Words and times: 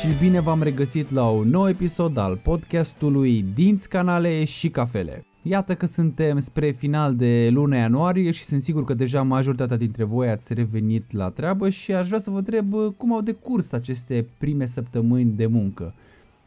și 0.00 0.08
bine 0.18 0.40
v-am 0.40 0.62
regăsit 0.62 1.10
la 1.10 1.28
un 1.28 1.48
nou 1.48 1.68
episod 1.68 2.16
al 2.16 2.36
podcastului 2.36 3.44
Dinți, 3.54 3.88
Canale 3.88 4.44
și 4.44 4.70
Cafele. 4.70 5.24
Iată 5.42 5.74
că 5.74 5.86
suntem 5.86 6.38
spre 6.38 6.70
final 6.70 7.16
de 7.16 7.48
luna 7.52 7.76
ianuarie 7.76 8.30
și 8.30 8.44
sunt 8.44 8.62
sigur 8.62 8.84
că 8.84 8.94
deja 8.94 9.22
majoritatea 9.22 9.76
dintre 9.76 10.04
voi 10.04 10.28
ați 10.28 10.54
revenit 10.54 11.12
la 11.12 11.30
treabă 11.30 11.68
și 11.68 11.92
aș 11.92 12.06
vrea 12.06 12.18
să 12.18 12.30
vă 12.30 12.36
întreb 12.36 12.74
cum 12.96 13.12
au 13.14 13.20
decurs 13.20 13.72
aceste 13.72 14.26
prime 14.38 14.66
săptămâni 14.66 15.32
de 15.36 15.46
muncă. 15.46 15.94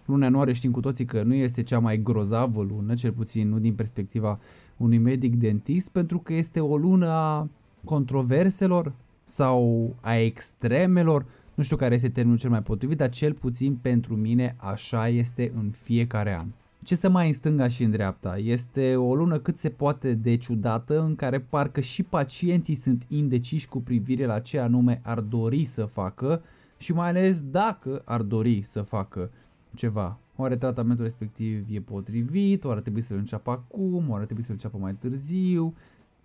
Luna 0.05 0.23
ianuarie 0.23 0.53
știm 0.53 0.71
cu 0.71 0.79
toții 0.79 1.05
că 1.05 1.23
nu 1.23 1.33
este 1.33 1.63
cea 1.63 1.79
mai 1.79 2.01
grozavă 2.01 2.65
lună, 2.69 2.93
cel 2.93 3.11
puțin 3.11 3.49
nu 3.49 3.59
din 3.59 3.73
perspectiva 3.73 4.39
unui 4.77 4.97
medic 4.97 5.35
dentist, 5.35 5.89
pentru 5.89 6.17
că 6.17 6.33
este 6.33 6.59
o 6.59 6.77
lună 6.77 7.07
a 7.07 7.47
controverselor 7.83 8.93
sau 9.23 9.93
a 10.01 10.15
extremelor, 10.15 11.25
nu 11.55 11.63
știu 11.63 11.75
care 11.75 11.93
este 11.93 12.09
termenul 12.09 12.37
cel 12.37 12.49
mai 12.49 12.61
potrivit, 12.61 12.97
dar 12.97 13.09
cel 13.09 13.33
puțin 13.33 13.75
pentru 13.75 14.15
mine 14.15 14.55
așa 14.59 15.07
este 15.07 15.51
în 15.55 15.71
fiecare 15.71 16.37
an. 16.37 16.47
Ce 16.83 16.95
să 16.95 17.09
mai 17.09 17.27
în 17.27 17.33
stânga 17.33 17.67
și 17.67 17.83
în 17.83 17.91
dreapta? 17.91 18.37
Este 18.37 18.95
o 18.95 19.15
lună 19.15 19.39
cât 19.39 19.57
se 19.57 19.69
poate 19.69 20.13
de 20.13 20.35
ciudată 20.35 21.01
în 21.01 21.15
care 21.15 21.39
parcă 21.39 21.79
și 21.79 22.03
pacienții 22.03 22.75
sunt 22.75 23.05
indeciși 23.07 23.67
cu 23.67 23.81
privire 23.81 24.25
la 24.25 24.39
ce 24.39 24.59
anume 24.59 25.01
ar 25.03 25.19
dori 25.19 25.63
să 25.63 25.85
facă 25.85 26.41
și 26.77 26.93
mai 26.93 27.09
ales 27.09 27.41
dacă 27.41 28.01
ar 28.05 28.21
dori 28.21 28.61
să 28.61 28.81
facă 28.81 29.29
ceva. 29.75 30.17
Oare 30.35 30.55
tratamentul 30.55 31.03
respectiv 31.03 31.65
e 31.71 31.79
potrivit, 31.79 32.63
oare 32.63 32.75
ar 32.75 32.81
trebui 32.81 33.01
să-l 33.01 33.17
înceapă 33.17 33.51
acum, 33.51 34.09
oare 34.09 34.19
ar 34.19 34.25
trebui 34.25 34.43
să-l 34.43 34.53
înceapă 34.53 34.77
mai 34.77 34.93
târziu, 34.93 35.73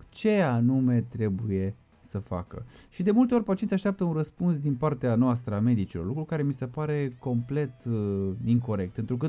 ce 0.09 0.41
anume 0.41 1.05
trebuie 1.08 1.75
să 2.01 2.19
facă. 2.19 2.65
Și 2.91 3.03
de 3.03 3.11
multe 3.11 3.34
ori 3.34 3.45
pacienții 3.45 3.77
așteaptă 3.77 4.05
un 4.05 4.12
răspuns 4.12 4.59
din 4.59 4.75
partea 4.75 5.15
noastră 5.15 5.55
a 5.55 5.61
medicilor, 5.61 6.07
lucru 6.07 6.25
care 6.25 6.42
mi 6.42 6.53
se 6.53 6.67
pare 6.67 7.17
complet 7.19 7.84
uh, 7.84 8.31
incorrect, 8.45 8.92
pentru 8.92 9.17
că 9.17 9.29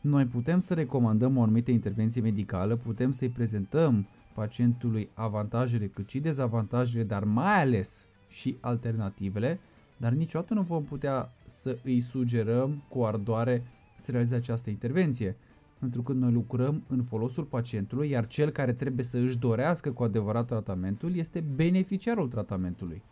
noi 0.00 0.26
putem 0.26 0.58
să 0.58 0.74
recomandăm 0.74 1.36
o 1.36 1.42
anumită 1.42 1.70
intervenție 1.70 2.20
medicală, 2.20 2.76
putem 2.76 3.12
să-i 3.12 3.28
prezentăm 3.28 4.06
pacientului 4.34 5.08
avantajele 5.14 5.86
cât 5.86 6.08
și 6.08 6.20
dezavantajele, 6.20 7.04
dar 7.04 7.24
mai 7.24 7.60
ales 7.60 8.06
și 8.28 8.56
alternativele, 8.60 9.60
dar 9.96 10.12
niciodată 10.12 10.54
nu 10.54 10.62
vom 10.62 10.84
putea 10.84 11.32
să 11.46 11.78
îi 11.84 12.00
sugerăm 12.00 12.82
cu 12.88 13.02
ardoare 13.02 13.62
să 13.96 14.10
realizeze 14.10 14.36
această 14.36 14.70
intervenție, 14.70 15.36
pentru 15.82 16.02
că 16.02 16.12
noi 16.12 16.32
lucrăm 16.32 16.82
în 16.88 17.02
folosul 17.02 17.44
pacientului, 17.44 18.10
iar 18.10 18.26
cel 18.26 18.50
care 18.50 18.72
trebuie 18.72 19.04
să 19.04 19.18
își 19.18 19.38
dorească 19.38 19.90
cu 19.90 20.02
adevărat 20.02 20.46
tratamentul 20.46 21.16
este 21.16 21.44
beneficiarul 21.54 22.28
tratamentului. 22.28 23.02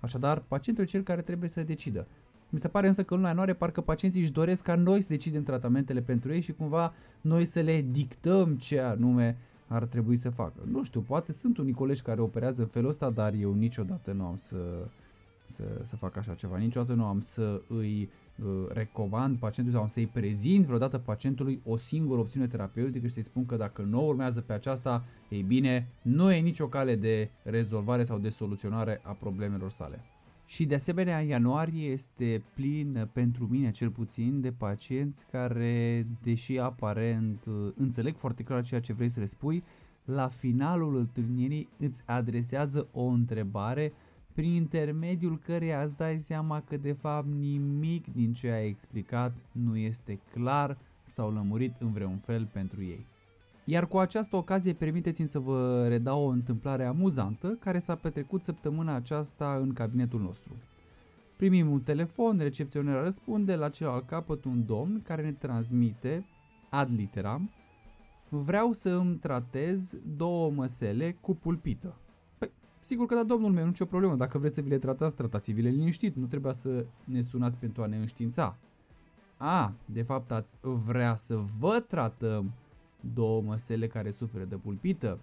Așadar, 0.00 0.42
pacientul 0.48 0.84
e 0.84 0.86
cel 0.86 1.02
care 1.02 1.22
trebuie 1.22 1.48
să 1.48 1.62
decidă. 1.62 2.06
Mi 2.48 2.58
se 2.58 2.68
pare 2.68 2.86
însă 2.86 3.02
că 3.02 3.12
în 3.12 3.18
luna 3.18 3.28
ianuarie 3.28 3.54
parcă 3.54 3.80
pacienții 3.80 4.20
își 4.20 4.32
doresc 4.32 4.62
ca 4.62 4.74
noi 4.74 5.00
să 5.00 5.08
decidem 5.08 5.42
tratamentele 5.42 6.00
pentru 6.00 6.32
ei 6.32 6.40
și 6.40 6.52
cumva 6.52 6.92
noi 7.20 7.44
să 7.44 7.60
le 7.60 7.86
dictăm 7.90 8.56
ce 8.56 8.80
anume 8.80 9.36
ar 9.66 9.84
trebui 9.84 10.16
să 10.16 10.30
facă. 10.30 10.60
Nu 10.70 10.82
știu, 10.82 11.00
poate 11.00 11.32
sunt 11.32 11.58
unii 11.58 11.72
colegi 11.72 12.02
care 12.02 12.20
operează 12.20 12.62
în 12.62 12.68
felul 12.68 12.88
ăsta, 12.88 13.10
dar 13.10 13.34
eu 13.34 13.54
niciodată 13.54 14.12
nu 14.12 14.24
am 14.24 14.36
să, 14.36 14.88
să, 15.50 15.64
să 15.82 15.96
fac 15.96 16.16
așa 16.16 16.34
ceva. 16.34 16.56
Niciodată 16.58 16.92
nu 16.94 17.04
am 17.04 17.20
să 17.20 17.62
îi 17.68 18.10
uh, 18.38 18.66
recomand 18.68 19.38
pacientului 19.38 19.72
sau 19.72 19.80
am 19.82 19.88
să-i 19.88 20.06
prezint 20.06 20.64
vreodată 20.64 20.98
pacientului 20.98 21.60
o 21.64 21.76
singură 21.76 22.20
opțiune 22.20 22.46
terapeutică 22.46 23.06
și 23.06 23.12
să-i 23.12 23.22
spun 23.22 23.46
că 23.46 23.56
dacă 23.56 23.82
nu 23.82 24.06
urmează 24.06 24.40
pe 24.40 24.52
aceasta, 24.52 25.04
ei 25.28 25.42
bine, 25.42 25.88
nu 26.02 26.32
e 26.32 26.40
nicio 26.40 26.68
cale 26.68 26.96
de 26.96 27.30
rezolvare 27.42 28.04
sau 28.04 28.18
de 28.18 28.28
soluționare 28.28 29.00
a 29.02 29.12
problemelor 29.12 29.70
sale. 29.70 30.04
Și 30.46 30.64
de 30.66 30.74
asemenea, 30.74 31.20
ianuarie 31.20 31.88
este 31.88 32.42
plin, 32.54 33.08
pentru 33.12 33.46
mine 33.50 33.70
cel 33.70 33.90
puțin, 33.90 34.40
de 34.40 34.52
pacienți 34.52 35.26
care, 35.26 36.06
deși 36.22 36.58
aparent 36.58 37.44
înțeleg 37.76 38.16
foarte 38.16 38.42
clar 38.42 38.62
ceea 38.62 38.80
ce 38.80 38.92
vrei 38.92 39.08
să 39.08 39.20
le 39.20 39.26
spui, 39.26 39.64
la 40.04 40.28
finalul 40.28 40.96
întâlnirii 40.96 41.68
îți 41.78 42.02
adresează 42.06 42.88
o 42.92 43.02
întrebare 43.02 43.92
prin 44.40 44.52
intermediul 44.52 45.38
căreia 45.38 45.82
îți 45.82 45.96
dai 45.96 46.18
seama 46.18 46.60
că 46.60 46.76
de 46.76 46.92
fapt 46.92 47.26
nimic 47.26 48.12
din 48.12 48.32
ce 48.32 48.50
ai 48.50 48.66
explicat 48.66 49.36
nu 49.52 49.76
este 49.76 50.20
clar 50.32 50.78
sau 51.04 51.32
lămurit 51.32 51.74
în 51.78 51.92
vreun 51.92 52.16
fel 52.16 52.48
pentru 52.52 52.82
ei. 52.82 53.06
Iar 53.64 53.86
cu 53.86 53.98
această 53.98 54.36
ocazie 54.36 54.72
permiteți-mi 54.72 55.28
să 55.28 55.38
vă 55.38 55.86
redau 55.88 56.24
o 56.24 56.28
întâmplare 56.28 56.84
amuzantă 56.84 57.48
care 57.48 57.78
s-a 57.78 57.94
petrecut 57.94 58.42
săptămâna 58.42 58.94
aceasta 58.94 59.58
în 59.62 59.72
cabinetul 59.72 60.20
nostru. 60.20 60.54
Primim 61.36 61.70
un 61.70 61.80
telefon, 61.80 62.38
recepționerul 62.38 63.02
răspunde, 63.02 63.56
la 63.56 63.68
celălalt 63.68 64.06
capăt 64.06 64.44
un 64.44 64.66
domn 64.66 65.02
care 65.02 65.22
ne 65.22 65.32
transmite, 65.32 66.24
ad 66.70 66.88
literam, 66.96 67.50
vreau 68.28 68.72
să 68.72 68.90
îmi 68.90 69.16
tratez 69.16 69.96
două 70.16 70.50
măsele 70.50 71.16
cu 71.20 71.34
pulpită. 71.34 71.94
Păi, 72.80 72.88
sigur 72.88 73.06
că 73.06 73.14
da, 73.14 73.22
domnul 73.22 73.50
meu, 73.50 73.66
nicio 73.66 73.84
problemă, 73.84 74.16
dacă 74.16 74.38
vreți 74.38 74.54
să 74.54 74.60
vi 74.60 74.68
le 74.68 74.78
tratați, 74.78 75.14
tratați-vi-le 75.14 75.68
liniștit, 75.68 76.16
nu 76.16 76.26
trebuia 76.26 76.52
să 76.52 76.84
ne 77.04 77.20
sunați 77.20 77.56
pentru 77.56 77.82
a 77.82 77.86
ne 77.86 77.96
înștiința. 77.96 78.56
A, 79.36 79.72
de 79.84 80.02
fapt 80.02 80.30
ați 80.30 80.56
vrea 80.60 81.14
să 81.14 81.36
vă 81.58 81.84
tratăm 81.88 82.52
două 83.14 83.42
măsele 83.42 83.86
care 83.86 84.10
suferă 84.10 84.44
de 84.44 84.56
pulpită, 84.56 85.18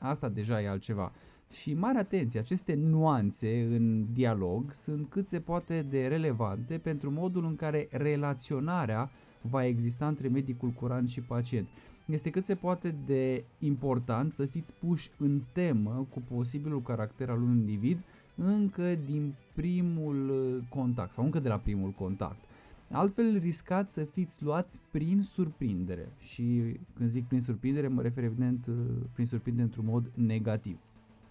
asta 0.00 0.28
deja 0.28 0.62
e 0.62 0.68
altceva. 0.68 1.12
Și 1.50 1.74
mare 1.74 1.98
atenție, 1.98 2.40
aceste 2.40 2.74
nuanțe 2.74 3.62
în 3.62 4.06
dialog 4.12 4.72
sunt 4.72 5.08
cât 5.08 5.26
se 5.26 5.40
poate 5.40 5.82
de 5.82 6.06
relevante 6.06 6.78
pentru 6.78 7.10
modul 7.10 7.44
în 7.44 7.56
care 7.56 7.88
relaționarea 7.90 9.10
va 9.40 9.64
exista 9.64 10.06
între 10.06 10.28
medicul 10.28 10.70
curant 10.70 11.08
și 11.08 11.20
pacient. 11.20 11.68
Este 12.06 12.30
cât 12.30 12.44
se 12.44 12.54
poate 12.54 12.94
de 13.06 13.44
important 13.58 14.34
să 14.34 14.44
fiți 14.44 14.74
puși 14.74 15.10
în 15.18 15.40
temă 15.52 16.06
cu 16.10 16.22
posibilul 16.34 16.82
caracter 16.82 17.30
al 17.30 17.42
unui 17.42 17.56
individ 17.56 17.98
încă 18.34 18.94
din 18.94 19.34
primul 19.54 20.32
contact 20.68 21.12
sau 21.12 21.24
încă 21.24 21.40
de 21.40 21.48
la 21.48 21.58
primul 21.58 21.90
contact. 21.90 22.44
Altfel 22.90 23.38
riscați 23.38 23.92
să 23.92 24.04
fiți 24.04 24.42
luați 24.42 24.80
prin 24.90 25.22
surprindere 25.22 26.12
și 26.18 26.76
când 26.96 27.08
zic 27.08 27.26
prin 27.26 27.40
surprindere 27.40 27.88
mă 27.88 28.02
refer 28.02 28.24
evident 28.24 28.66
uh, 28.66 28.74
prin 29.12 29.26
surprindere 29.26 29.66
într-un 29.66 29.84
mod 29.88 30.10
negativ. 30.14 30.78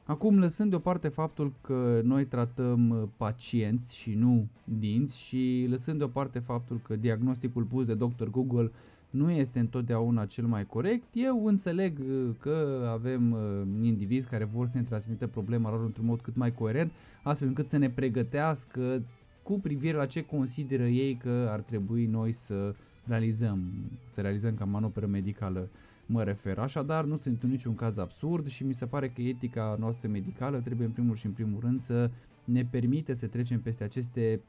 Acum, 0.06 0.40
lăsând 0.40 0.69
deoparte 0.69 1.08
faptul 1.08 1.53
că 1.62 2.02
noi 2.03 2.25
tratăm 2.25 2.90
uh, 2.90 3.03
pacienți 3.18 3.96
și 3.96 4.14
nu 4.14 4.47
dinți 4.64 5.19
și 5.19 5.66
lăsând 5.69 5.97
deoparte 5.97 6.40
faptul 6.40 6.80
că 6.84 6.96
diagnosticul 6.96 7.64
pus 7.64 7.85
de 7.85 7.96
Dr. 7.96 8.28
Google 8.31 8.72
nu 9.16 9.31
este 9.31 9.59
întotdeauna 9.59 10.26
cel 10.26 10.46
mai 10.46 10.66
corect, 10.66 11.08
eu 11.14 11.46
înțeleg 11.46 12.00
uh, 12.00 12.30
că 12.40 12.88
avem 12.92 13.38
indivizi 13.81 14.28
care 14.28 14.44
vor 14.44 14.68
să 14.68 14.78
ne 14.78 14.84
transmită 14.84 15.28
problema 15.28 15.70
lor 15.70 15.84
într-un 15.84 16.06
mod 16.06 16.22
cât 16.22 16.36
mai 16.36 16.53
coerent, 16.53 16.92
astfel 17.24 17.48
încât 17.48 17.68
să 17.68 17.78
ne 17.78 17.90
pregătească 17.90 19.02
cu 19.44 19.59
privire 19.59 19.98
la 19.98 20.06
ce 20.06 20.26
consideră 20.26 20.84
ei 20.84 21.16
că 21.16 21.48
ar 21.50 21.59
trebui 21.59 22.06
noi 22.06 22.31
să 22.31 22.76
realizăm, 23.06 23.74
să 24.06 24.22
realizăm 24.22 24.56
ca 24.56 24.66
manoperă 24.66 25.06
medicală 25.06 25.70
mă 26.06 26.24
refer. 26.24 26.58
Așadar, 26.58 27.06
nu 27.06 27.16
sunt 27.16 27.44
în 27.44 27.50
niciun 27.50 27.76
caz 27.76 27.97
absurd 27.97 28.47
și 28.47 28.64
mi 28.64 28.74
se 28.74 28.86
pare 28.86 29.09
că 29.09 29.22
etica 29.22 29.76
noastră 29.80 30.08
medicală 30.08 30.59
trebuie 30.59 30.88
în 30.88 30.94
primul 30.94 31.16
și 31.16 31.26
în 31.26 31.32
primul 31.32 31.59
rând 31.59 31.80
să 31.82 32.09
ne 32.44 32.66
permite 32.66 33.14
să 33.14 33.28
trecem 33.28 33.62
peste 33.62 33.84
aceste 33.84 34.42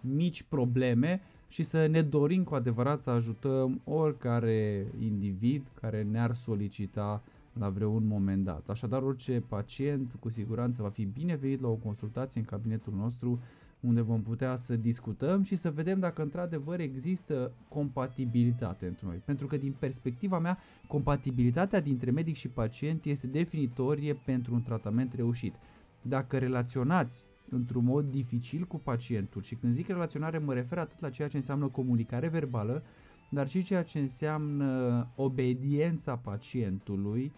mici 0.00 0.42
probleme 0.42 1.20
și 1.50 1.62
să 1.62 1.86
ne 1.86 2.02
dorim 2.02 2.44
cu 2.44 2.54
adevărat 2.54 3.02
să 3.02 3.10
ajutăm 3.10 3.80
oricare 3.84 4.86
individ 4.98 5.72
care 5.80 6.02
ne-ar 6.02 6.34
solicita 6.34 7.22
la 7.58 7.68
vreun 7.68 8.06
moment 8.06 8.44
dat. 8.44 8.68
Așadar, 8.68 9.02
orice 9.02 9.42
pacient 9.48 10.16
cu 10.20 10.28
siguranță 10.28 10.82
va 10.82 10.88
fi 10.88 11.04
binevenit 11.04 11.60
la 11.60 11.68
o 11.68 11.74
consultație 11.74 12.40
în 12.40 12.46
cabinetul 12.46 12.92
nostru 12.96 13.40
unde 13.80 14.00
vom 14.00 14.22
putea 14.22 14.56
să 14.56 14.76
discutăm 14.76 15.42
și 15.42 15.54
să 15.54 15.70
vedem 15.70 15.98
dacă 16.00 16.22
într-adevăr 16.22 16.80
există 16.80 17.52
compatibilitate 17.68 18.86
între 18.86 19.06
noi. 19.06 19.22
Pentru 19.24 19.46
că 19.46 19.56
din 19.56 19.74
perspectiva 19.78 20.38
mea, 20.38 20.58
compatibilitatea 20.86 21.80
dintre 21.80 22.10
medic 22.10 22.34
și 22.34 22.48
pacient 22.48 23.04
este 23.04 23.26
definitorie 23.26 24.14
pentru 24.14 24.54
un 24.54 24.62
tratament 24.62 25.12
reușit. 25.14 25.54
Dacă 26.02 26.38
relaționați 26.38 27.28
într-un 27.50 27.84
mod 27.84 28.04
dificil 28.10 28.64
cu 28.64 28.78
pacientul. 28.78 29.42
Și 29.42 29.54
când 29.54 29.72
zic 29.72 29.86
relaționare 29.86 30.38
mă 30.38 30.54
refer 30.54 30.78
atât 30.78 31.00
la 31.00 31.10
ceea 31.10 31.28
ce 31.28 31.36
înseamnă 31.36 31.68
comunicare 31.68 32.28
verbală, 32.28 32.82
dar 33.30 33.48
și 33.48 33.62
ceea 33.62 33.82
ce 33.82 33.98
înseamnă 33.98 35.08
obediența 35.16 36.16
pacientului 36.16 37.32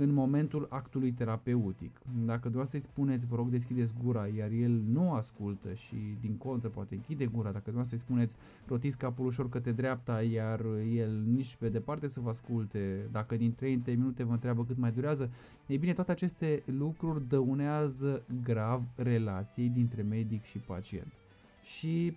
în 0.00 0.12
momentul 0.12 0.66
actului 0.70 1.12
terapeutic. 1.12 2.00
Dacă 2.26 2.48
doar 2.48 2.64
să-i 2.66 2.80
spuneți, 2.80 3.26
vă 3.26 3.36
rog 3.36 3.48
deschideți 3.48 3.94
gura, 4.02 4.26
iar 4.26 4.50
el 4.50 4.70
nu 4.70 5.12
ascultă 5.12 5.72
și 5.74 5.96
din 6.20 6.36
contră 6.36 6.68
poate 6.68 6.94
închide 6.94 7.26
gura, 7.26 7.52
dacă 7.52 7.70
doar 7.70 7.84
să-i 7.84 7.98
spuneți, 7.98 8.36
rotiți 8.66 8.98
capul 8.98 9.26
ușor 9.26 9.48
către 9.48 9.72
dreapta, 9.72 10.22
iar 10.22 10.64
el 10.94 11.22
nici 11.26 11.56
pe 11.56 11.68
departe 11.68 12.08
să 12.08 12.20
vă 12.20 12.28
asculte, 12.28 13.08
dacă 13.12 13.36
din 13.36 13.54
3 13.54 13.74
în 13.74 13.82
3 13.82 13.96
minute 13.96 14.22
vă 14.22 14.32
întreabă 14.32 14.64
cât 14.64 14.76
mai 14.78 14.92
durează, 14.92 15.30
ei 15.66 15.78
bine, 15.78 15.92
toate 15.92 16.10
aceste 16.10 16.62
lucruri 16.66 17.28
dăunează 17.28 18.22
grav 18.42 18.82
relației 18.96 19.68
dintre 19.68 20.02
medic 20.02 20.42
și 20.44 20.58
pacient. 20.58 21.20
Și 21.62 22.16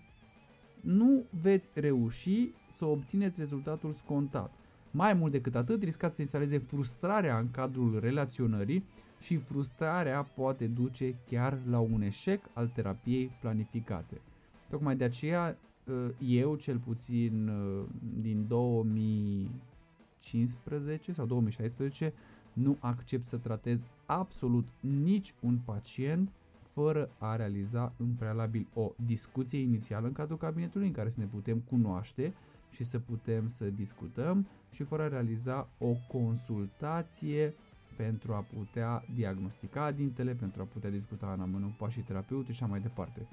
nu 0.81 1.23
veți 1.41 1.69
reuși 1.73 2.51
să 2.67 2.85
obțineți 2.85 3.39
rezultatul 3.39 3.91
scontat. 3.91 4.62
Mai 4.95 5.13
mult 5.13 5.31
decât 5.31 5.55
atât, 5.55 5.83
riscați 5.83 6.15
să 6.15 6.21
instaleze 6.21 6.57
frustrarea 6.57 7.39
în 7.39 7.51
cadrul 7.51 7.99
relaționării 7.99 8.83
și 9.19 9.37
frustrarea 9.37 10.23
poate 10.23 10.67
duce 10.67 11.15
chiar 11.27 11.57
la 11.69 11.79
un 11.79 12.01
eșec 12.01 12.45
al 12.53 12.67
terapiei 12.67 13.31
planificate. 13.41 14.21
Tocmai 14.69 14.95
de 14.95 15.03
aceea, 15.03 15.57
uh, 15.85 16.05
eu 16.19 16.55
cel 16.55 16.77
puțin 16.77 17.47
uh, 17.47 17.83
din 18.21 18.47
2015 18.47 21.11
sau 21.11 21.25
2016 21.25 22.13
nu 22.53 22.77
accept 22.79 23.25
să 23.25 23.37
tratez 23.37 23.85
absolut 24.05 24.65
nici 24.79 25.33
un 25.39 25.57
pacient 25.65 26.29
fără 26.73 27.09
a 27.17 27.35
realiza 27.35 27.93
în 27.97 28.07
prealabil 28.17 28.67
o 28.73 28.91
discuție 29.05 29.59
inițială 29.59 30.07
în 30.07 30.13
cadrul 30.13 30.37
cabinetului 30.37 30.87
în 30.87 30.93
care 30.93 31.09
să 31.09 31.19
ne 31.19 31.25
putem 31.25 31.57
cunoaște 31.69 32.33
și 32.73 32.83
să 32.83 32.99
putem 32.99 33.47
să 33.49 33.65
discutăm 33.69 34.47
și 34.71 34.83
fără 34.83 35.03
a 35.03 35.07
realiza 35.07 35.69
o 35.77 35.93
consultație 36.07 37.53
pentru 37.97 38.33
a 38.33 38.45
putea 38.57 39.03
diagnostica 39.15 39.91
dintele, 39.91 40.33
pentru 40.33 40.61
a 40.61 40.65
putea 40.65 40.89
discuta 40.89 41.31
în 41.33 41.39
amănunt 41.41 41.73
pașii 41.73 42.01
terapeutici 42.01 42.55
și 42.55 42.63
așa 42.63 42.71
mai 42.71 42.79
departe. 42.81 43.27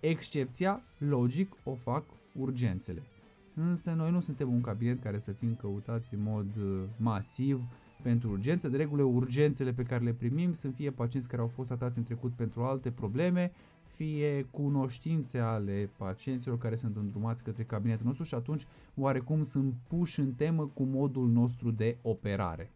Excepția, 0.00 0.82
logic, 0.98 1.52
o 1.64 1.74
fac 1.74 2.04
urgențele. 2.32 3.02
Însă 3.54 3.92
noi 3.92 4.10
nu 4.10 4.20
suntem 4.20 4.52
un 4.52 4.60
cabinet 4.60 5.02
care 5.02 5.18
să 5.18 5.32
fim 5.32 5.54
căutați 5.54 6.14
în 6.14 6.22
mod 6.22 6.56
uh, 6.56 6.82
masiv 6.96 7.60
pentru 8.02 8.30
urgențe. 8.30 8.68
De 8.68 8.76
regulă, 8.76 9.02
urgențele 9.02 9.72
pe 9.72 9.82
care 9.82 10.04
le 10.04 10.12
primim 10.12 10.52
sunt 10.52 10.74
fie 10.74 10.90
pacienți 10.90 11.28
care 11.28 11.42
au 11.42 11.48
fost 11.48 11.68
tratați 11.68 11.98
în 11.98 12.04
trecut 12.04 12.32
pentru 12.32 12.62
alte 12.62 12.90
probleme, 12.90 13.52
fie 13.88 14.42
cunoștințe 14.50 15.38
ale 15.38 15.90
pacienților 15.96 16.58
care 16.58 16.74
sunt 16.74 16.96
îndrumați 16.96 17.44
către 17.44 17.62
cabinetul 17.64 18.06
nostru 18.06 18.24
și 18.24 18.34
atunci 18.34 18.66
oarecum 18.96 19.42
sunt 19.42 19.74
puși 19.88 20.20
în 20.20 20.32
temă 20.32 20.70
cu 20.74 20.82
modul 20.82 21.28
nostru 21.28 21.70
de 21.70 21.96
operare. 22.02 22.70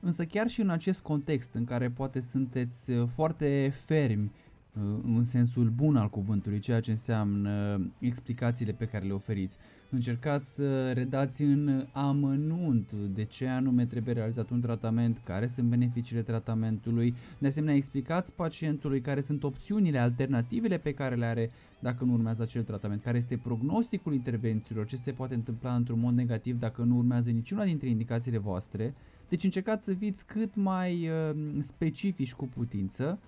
Însă 0.00 0.24
chiar 0.24 0.48
și 0.48 0.60
în 0.60 0.68
acest 0.70 1.02
context 1.02 1.54
în 1.54 1.64
care 1.64 1.90
poate 1.90 2.20
sunteți 2.20 2.90
uh, 2.90 3.06
foarte 3.08 3.72
fermi 3.74 4.24
Uh, 4.24 4.49
în 5.16 5.22
sensul 5.22 5.68
bun 5.68 5.96
al 5.96 6.08
cuvântului, 6.08 6.58
ceea 6.58 6.80
ce 6.80 6.90
înseamnă 6.90 7.80
explicațiile 7.98 8.72
pe 8.72 8.84
care 8.84 9.06
le 9.06 9.12
oferiți. 9.12 9.56
Încercați 9.90 10.54
să 10.54 10.92
redați 10.92 11.42
în 11.42 11.86
amănunt 11.92 12.92
de 12.92 13.24
ce 13.24 13.46
anume 13.46 13.86
trebuie 13.86 14.14
realizat 14.14 14.50
un 14.50 14.60
tratament, 14.60 15.20
care 15.24 15.46
sunt 15.46 15.68
beneficiile 15.68 16.22
tratamentului. 16.22 17.14
De 17.38 17.46
asemenea, 17.46 17.74
explicați 17.74 18.34
pacientului 18.34 19.00
care 19.00 19.20
sunt 19.20 19.44
opțiunile, 19.44 19.98
alternativele 19.98 20.78
pe 20.78 20.94
care 20.94 21.14
le 21.14 21.24
are 21.24 21.50
dacă 21.78 22.04
nu 22.04 22.12
urmează 22.12 22.42
acel 22.42 22.62
tratament, 22.62 23.02
care 23.02 23.16
este 23.16 23.36
prognosticul 23.36 24.12
intervențiilor, 24.14 24.86
ce 24.86 24.96
se 24.96 25.12
poate 25.12 25.34
întâmpla 25.34 25.74
într-un 25.74 26.00
mod 26.00 26.14
negativ 26.14 26.58
dacă 26.58 26.82
nu 26.82 26.96
urmează 26.96 27.30
niciuna 27.30 27.64
dintre 27.64 27.88
indicațiile 27.88 28.38
voastre. 28.38 28.94
Deci 29.28 29.44
încercați 29.44 29.84
să 29.84 29.94
fiți 29.94 30.26
cât 30.26 30.54
mai 30.54 31.08
uh, 31.08 31.36
specifici 31.58 32.32
cu 32.34 32.46
putință 32.46 33.18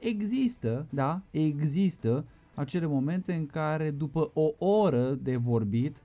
există, 0.00 0.86
da, 0.90 1.22
există 1.30 2.24
acele 2.54 2.86
momente 2.86 3.32
în 3.32 3.46
care 3.46 3.90
după 3.90 4.30
o 4.34 4.66
oră 4.66 5.14
de 5.14 5.36
vorbit, 5.36 6.02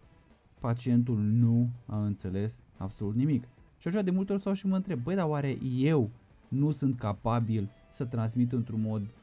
pacientul 0.59 1.17
nu 1.17 1.69
a 1.85 2.03
înțeles 2.03 2.63
absolut 2.77 3.15
nimic. 3.15 3.43
Și 3.77 3.87
așa 3.87 4.01
de 4.01 4.11
multe 4.11 4.33
ori 4.33 4.41
sau 4.41 4.53
și 4.53 4.67
mă 4.67 4.75
întreb, 4.75 5.03
băi, 5.03 5.15
dar 5.15 5.27
oare 5.27 5.57
eu 5.77 6.09
nu 6.47 6.71
sunt 6.71 6.97
capabil 6.97 7.69
să 7.89 8.05
transmit 8.05 8.51
într-un 8.51 8.81
mod 8.81 9.13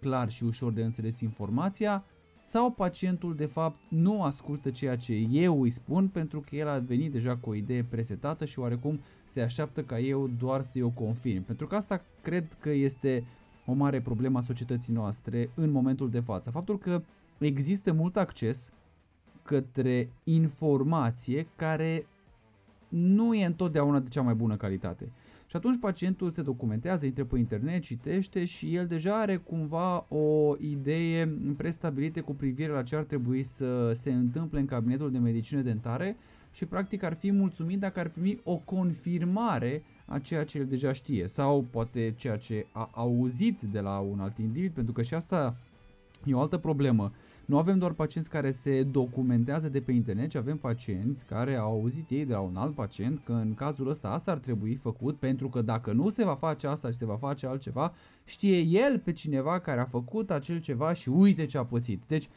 clar 0.00 0.30
și 0.30 0.44
ușor 0.44 0.72
de 0.72 0.82
înțeles 0.82 1.20
informația 1.20 2.04
sau 2.42 2.70
pacientul 2.70 3.34
de 3.34 3.46
fapt 3.46 3.76
nu 3.88 4.22
ascultă 4.22 4.70
ceea 4.70 4.96
ce 4.96 5.14
eu 5.14 5.62
îi 5.62 5.70
spun 5.70 6.08
pentru 6.08 6.40
că 6.40 6.56
el 6.56 6.68
a 6.68 6.78
venit 6.78 7.12
deja 7.12 7.36
cu 7.36 7.50
o 7.50 7.54
idee 7.54 7.84
presetată 7.84 8.44
și 8.44 8.58
oarecum 8.58 9.00
se 9.24 9.40
așteaptă 9.40 9.82
ca 9.82 9.98
eu 9.98 10.28
doar 10.38 10.62
să-i 10.62 10.82
o 10.82 10.88
confirm. 10.88 11.44
Pentru 11.44 11.66
că 11.66 11.74
asta 11.74 12.04
cred 12.22 12.56
că 12.60 12.70
este 12.70 13.24
o 13.66 13.72
mare 13.72 14.00
problemă 14.00 14.38
a 14.38 14.42
societății 14.42 14.92
noastre 14.92 15.50
în 15.54 15.70
momentul 15.70 16.10
de 16.10 16.20
față. 16.20 16.50
Faptul 16.50 16.78
că 16.78 17.02
există 17.38 17.92
mult 17.92 18.16
acces 18.16 18.72
către 19.42 20.08
informație 20.24 21.46
care 21.56 22.06
nu 22.88 23.34
e 23.34 23.44
întotdeauna 23.44 24.00
de 24.00 24.08
cea 24.08 24.22
mai 24.22 24.34
bună 24.34 24.56
calitate. 24.56 25.08
Și 25.46 25.56
atunci 25.56 25.78
pacientul 25.80 26.30
se 26.30 26.42
documentează, 26.42 27.06
intră 27.06 27.24
pe 27.24 27.38
internet, 27.38 27.82
citește 27.82 28.44
și 28.44 28.74
el 28.74 28.86
deja 28.86 29.20
are 29.20 29.36
cumva 29.36 30.06
o 30.08 30.54
idee 30.58 31.38
prestabilită 31.56 32.22
cu 32.22 32.34
privire 32.34 32.72
la 32.72 32.82
ce 32.82 32.96
ar 32.96 33.02
trebui 33.02 33.42
să 33.42 33.92
se 33.92 34.12
întâmple 34.12 34.60
în 34.60 34.66
cabinetul 34.66 35.10
de 35.10 35.18
medicină 35.18 35.60
dentare 35.60 36.16
și 36.52 36.64
practic 36.66 37.02
ar 37.02 37.14
fi 37.14 37.30
mulțumit 37.32 37.78
dacă 37.78 38.00
ar 38.00 38.08
primi 38.08 38.40
o 38.44 38.56
confirmare 38.56 39.82
a 40.04 40.18
ceea 40.18 40.44
ce 40.44 40.58
el 40.58 40.66
deja 40.66 40.92
știe 40.92 41.28
sau 41.28 41.66
poate 41.70 42.14
ceea 42.16 42.36
ce 42.36 42.66
a 42.72 42.90
auzit 42.92 43.60
de 43.60 43.80
la 43.80 43.98
un 43.98 44.20
alt 44.20 44.38
individ, 44.38 44.72
pentru 44.72 44.92
că 44.92 45.02
și 45.02 45.14
asta 45.14 45.56
e 46.26 46.34
o 46.34 46.40
altă 46.40 46.56
problemă. 46.56 47.12
Nu 47.44 47.58
avem 47.58 47.78
doar 47.78 47.92
pacienți 47.92 48.30
care 48.30 48.50
se 48.50 48.82
documentează 48.82 49.68
de 49.68 49.80
pe 49.80 49.92
internet, 49.92 50.30
ci 50.30 50.34
avem 50.34 50.56
pacienți 50.56 51.26
care 51.26 51.54
au 51.54 51.72
auzit 51.72 52.10
ei 52.10 52.24
de 52.24 52.32
la 52.32 52.40
un 52.40 52.56
alt 52.56 52.74
pacient 52.74 53.20
că 53.24 53.32
în 53.32 53.54
cazul 53.54 53.88
ăsta 53.88 54.08
asta 54.08 54.30
ar 54.30 54.38
trebui 54.38 54.74
făcut 54.74 55.16
pentru 55.16 55.48
că 55.48 55.62
dacă 55.62 55.92
nu 55.92 56.10
se 56.10 56.24
va 56.24 56.34
face 56.34 56.66
asta 56.66 56.90
și 56.90 56.96
se 56.96 57.04
va 57.04 57.16
face 57.16 57.46
altceva, 57.46 57.92
știe 58.24 58.58
el 58.58 58.98
pe 58.98 59.12
cineva 59.12 59.58
care 59.58 59.80
a 59.80 59.84
făcut 59.84 60.30
acel 60.30 60.60
ceva 60.60 60.92
și 60.92 61.08
uite 61.08 61.44
ce 61.44 61.58
a 61.58 61.64
pățit. 61.64 62.02
Deci 62.06 62.28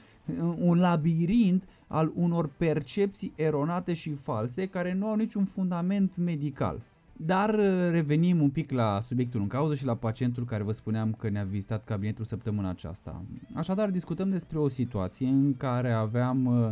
un 0.60 0.80
labirint 0.80 1.68
al 1.88 2.12
unor 2.16 2.50
percepții 2.58 3.34
eronate 3.36 3.94
și 3.94 4.14
false 4.14 4.66
care 4.66 4.94
nu 4.94 5.08
au 5.08 5.16
niciun 5.16 5.46
fundament 5.46 6.18
medical. 6.18 6.82
Dar 7.20 7.54
uh, 7.54 7.90
revenim 7.92 8.42
un 8.42 8.50
pic 8.50 8.72
la 8.72 9.00
subiectul 9.02 9.42
în 9.42 9.48
cauză 9.48 9.76
și 9.76 9.86
la 9.86 9.96
pacientul 9.96 10.46
care 10.46 10.64
vă 10.64 10.72
spuneam 10.72 11.14
că 11.14 11.30
ne-a 11.30 11.44
vizitat 11.44 11.84
cabinetul 11.84 12.26
săptămâna 12.26 12.70
aceasta. 12.70 13.22
Așadar, 13.54 13.90
discutăm 13.90 14.30
despre 14.30 14.58
o 14.58 14.68
situație 14.68 15.28
în 15.28 15.58
care 15.58 15.92
aveam 15.92 16.46
uh, 16.46 16.70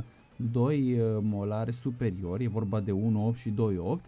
doi 0.52 1.00
uh, 1.00 1.18
molari 1.22 1.74
superiori, 1.74 2.44
e 2.44 2.48
vorba 2.48 2.80
de 2.80 2.92
1,8 2.92 3.36
și 3.36 3.50
2,8, 3.50 4.02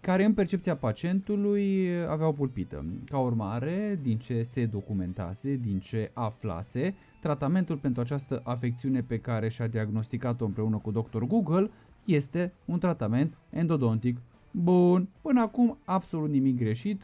care 0.00 0.24
în 0.24 0.34
percepția 0.34 0.76
pacientului 0.76 1.88
aveau 2.08 2.32
pulpită. 2.32 2.84
Ca 3.04 3.18
urmare, 3.18 3.98
din 4.02 4.18
ce 4.18 4.42
se 4.42 4.66
documentase, 4.66 5.56
din 5.56 5.78
ce 5.78 6.10
aflase, 6.14 6.94
tratamentul 7.20 7.76
pentru 7.76 8.00
această 8.02 8.40
afecțiune 8.44 9.02
pe 9.02 9.18
care 9.18 9.48
și-a 9.48 9.66
diagnosticat-o 9.66 10.44
împreună 10.44 10.76
cu 10.76 10.90
Dr. 10.90 11.22
Google 11.22 11.70
este 12.04 12.52
un 12.64 12.78
tratament 12.78 13.34
endodontic 13.50 14.18
Bun, 14.54 15.08
până 15.20 15.40
acum 15.40 15.78
absolut 15.84 16.30
nimic 16.30 16.56
greșit, 16.56 17.00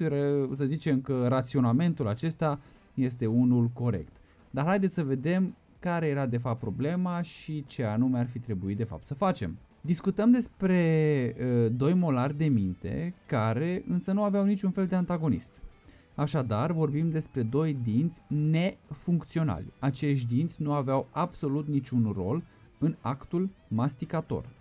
să 0.53 0.65
zicem 0.65 1.01
că 1.01 1.27
raționamentul 1.29 2.09
acesta 2.09 2.61
este 2.95 3.27
unul 3.27 3.67
corect. 3.67 4.17
Dar 4.51 4.65
haideți 4.65 4.95
să 4.95 5.05
vedem 5.05 5.55
care 5.79 6.07
era 6.07 6.27
de 6.27 6.39
fapt 6.39 6.61
problema 6.61 7.23
și 7.23 7.65
ce 7.67 7.85
anume 7.85 8.19
ar 8.19 8.27
fi 8.27 8.39
trebuit 8.39 8.77
de 8.77 8.85
fapt 8.85 9.05
să 9.05 9.15
facem. 9.15 9.59
Discutăm 9.81 10.31
despre 10.31 11.35
uh, 11.39 11.73
doi 11.77 11.95
molari 11.95 12.37
de 12.37 12.47
minte 12.47 13.15
care 13.27 13.85
însă 13.89 14.13
nu 14.13 14.23
aveau 14.23 14.45
niciun 14.45 14.71
fel 14.71 14.87
de 14.87 14.95
antagonist. 14.95 15.63
Așadar, 16.15 16.73
vorbim 16.73 17.11
despre 17.11 17.43
doi 17.43 17.79
dinți 17.83 18.23
nefuncționali. 18.27 19.73
Acești 19.79 20.35
dinți 20.35 20.63
nu 20.63 20.73
aveau 20.73 21.09
absolut 21.11 21.69
niciun 21.69 22.13
rol 22.17 22.43
în 22.79 22.97
actul 23.01 23.51
masticator. 23.69 24.58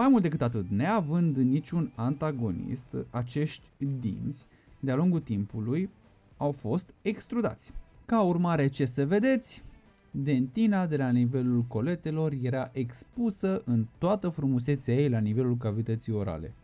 Mai 0.00 0.08
mult 0.08 0.22
decât 0.22 0.42
atât, 0.42 0.70
neavând 0.70 1.36
niciun 1.36 1.92
antagonist, 1.94 2.96
acești 3.10 3.64
dinți, 4.00 4.46
de-a 4.78 4.94
lungul 4.94 5.20
timpului, 5.20 5.90
au 6.36 6.52
fost 6.52 6.94
extrudați. 7.02 7.72
Ca 8.06 8.22
urmare, 8.22 8.68
ce 8.68 8.84
să 8.84 9.06
vedeți? 9.06 9.64
Dentina 10.10 10.86
de 10.86 10.96
la 10.96 11.10
nivelul 11.10 11.62
coletelor 11.62 12.32
era 12.42 12.70
expusă 12.72 13.62
în 13.64 13.86
toată 13.98 14.28
frumusețea 14.28 14.94
ei 14.94 15.08
la 15.08 15.18
nivelul 15.18 15.56
cavității 15.56 16.12
orale. 16.12 16.54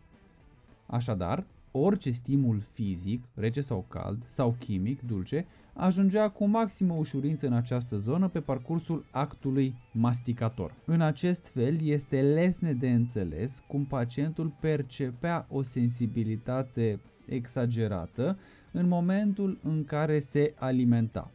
Așadar, 0.85 1.43
orice 1.77 2.11
stimul 2.11 2.61
fizic, 2.73 3.23
rece 3.33 3.61
sau 3.61 3.85
cald, 3.87 4.23
sau 4.27 4.55
chimic, 4.59 5.01
dulce, 5.01 5.45
ajungea 5.73 6.29
cu 6.29 6.45
maximă 6.45 6.93
ușurință 6.93 7.47
în 7.47 7.53
această 7.53 7.97
zonă 7.97 8.27
pe 8.27 8.39
parcursul 8.39 9.05
actului 9.11 9.75
masticator. 9.91 10.73
În 10.85 11.01
acest 11.01 11.47
fel 11.47 11.81
este 11.81 12.21
lesne 12.21 12.73
de 12.73 12.89
înțeles 12.89 13.63
cum 13.67 13.85
pacientul 13.85 14.53
percepea 14.59 15.47
o 15.49 15.61
sensibilitate 15.61 16.99
exagerată 17.25 18.37
în 18.71 18.87
momentul 18.87 19.59
în 19.63 19.83
care 19.83 20.19
se 20.19 20.53
alimenta. 20.57 21.31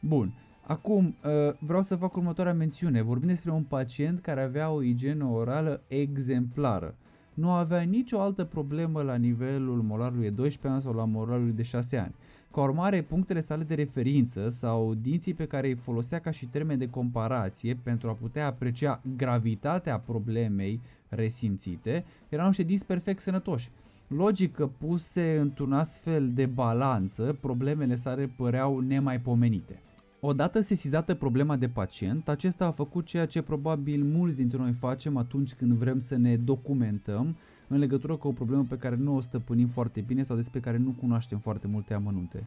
Bun, 0.00 0.32
Acum, 0.68 1.16
ă, 1.24 1.56
vreau 1.60 1.82
să 1.82 1.96
fac 1.96 2.16
următoarea 2.16 2.52
mențiune. 2.52 3.02
Vorbim 3.02 3.28
despre 3.28 3.50
un 3.50 3.62
pacient 3.62 4.20
care 4.20 4.42
avea 4.42 4.70
o 4.70 4.82
igienă 4.82 5.24
orală 5.24 5.82
exemplară. 5.86 6.94
Nu 7.38 7.50
avea 7.50 7.80
nicio 7.80 8.20
altă 8.20 8.44
problemă 8.44 9.02
la 9.02 9.14
nivelul 9.14 9.82
molarului 9.82 10.22
de 10.22 10.30
12 10.30 10.68
ani 10.68 10.82
sau 10.82 10.92
la 10.92 11.04
molarului 11.04 11.52
de 11.52 11.62
6 11.62 11.96
ani. 11.96 12.14
Ca 12.52 12.60
urmare, 12.60 13.02
punctele 13.02 13.40
sale 13.40 13.62
de 13.64 13.74
referință 13.74 14.48
sau 14.48 14.94
dinții 14.94 15.34
pe 15.34 15.46
care 15.46 15.68
îi 15.68 15.74
folosea 15.74 16.18
ca 16.18 16.30
și 16.30 16.46
termen 16.46 16.78
de 16.78 16.90
comparație 16.90 17.78
pentru 17.82 18.08
a 18.08 18.12
putea 18.12 18.46
aprecia 18.46 19.00
gravitatea 19.16 19.98
problemei 19.98 20.80
resimțite 21.08 22.04
erau 22.28 22.46
niște 22.46 22.62
dinți 22.62 22.86
perfect 22.86 23.20
sănătoși. 23.20 23.70
Logic 24.06 24.54
că 24.54 24.66
puse 24.66 25.38
într-un 25.40 25.72
astfel 25.72 26.28
de 26.28 26.46
balanță, 26.46 27.36
problemele 27.40 27.94
sale 27.94 28.30
păreau 28.36 28.78
nemaipomenite. 28.78 29.82
Odată 30.20 30.60
sesizată 30.60 31.14
problema 31.14 31.56
de 31.56 31.68
pacient, 31.68 32.28
acesta 32.28 32.66
a 32.66 32.70
făcut 32.70 33.06
ceea 33.06 33.26
ce 33.26 33.42
probabil 33.42 34.04
mulți 34.04 34.36
dintre 34.36 34.58
noi 34.58 34.72
facem 34.72 35.16
atunci 35.16 35.54
când 35.54 35.72
vrem 35.72 35.98
să 35.98 36.16
ne 36.16 36.36
documentăm 36.36 37.36
în 37.68 37.78
legătură 37.78 38.16
cu 38.16 38.28
o 38.28 38.32
problemă 38.32 38.66
pe 38.68 38.76
care 38.76 38.96
nu 38.96 39.14
o 39.14 39.20
stăpânim 39.20 39.68
foarte 39.68 40.00
bine 40.00 40.22
sau 40.22 40.36
despre 40.36 40.60
care 40.60 40.76
nu 40.76 40.90
cunoaștem 40.90 41.38
foarte 41.38 41.66
multe 41.66 41.94
amănunte. 41.94 42.46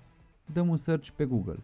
Dăm 0.53 0.67
un 0.67 0.77
search 0.77 1.09
pe 1.09 1.25
Google. 1.25 1.59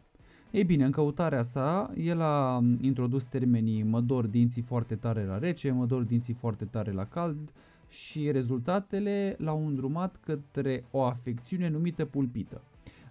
Ei 0.52 0.64
bine, 0.64 0.86
în 0.86 0.92
căutarea 0.92 1.42
sa, 1.42 1.94
el 1.98 2.22
a 2.22 2.64
introdus 2.82 3.26
termenii 3.26 3.84
mă 3.84 4.02
dor 4.02 4.26
dinții 4.26 4.62
foarte 4.62 4.96
tare 4.96 5.26
la 5.26 5.38
rece, 5.38 5.72
mă 5.72 5.86
dor 5.86 6.02
dinții 6.02 6.34
foarte 6.34 6.66
tare 6.66 6.92
la 6.92 7.06
cald 7.06 7.54
și 7.90 8.32
rezultatele 8.32 9.36
l-au 9.38 9.68
îndrumat 9.68 10.18
către 10.26 10.84
o 10.92 11.04
afecțiune 11.04 11.70
numită 11.70 12.06
pulpită 12.06 12.62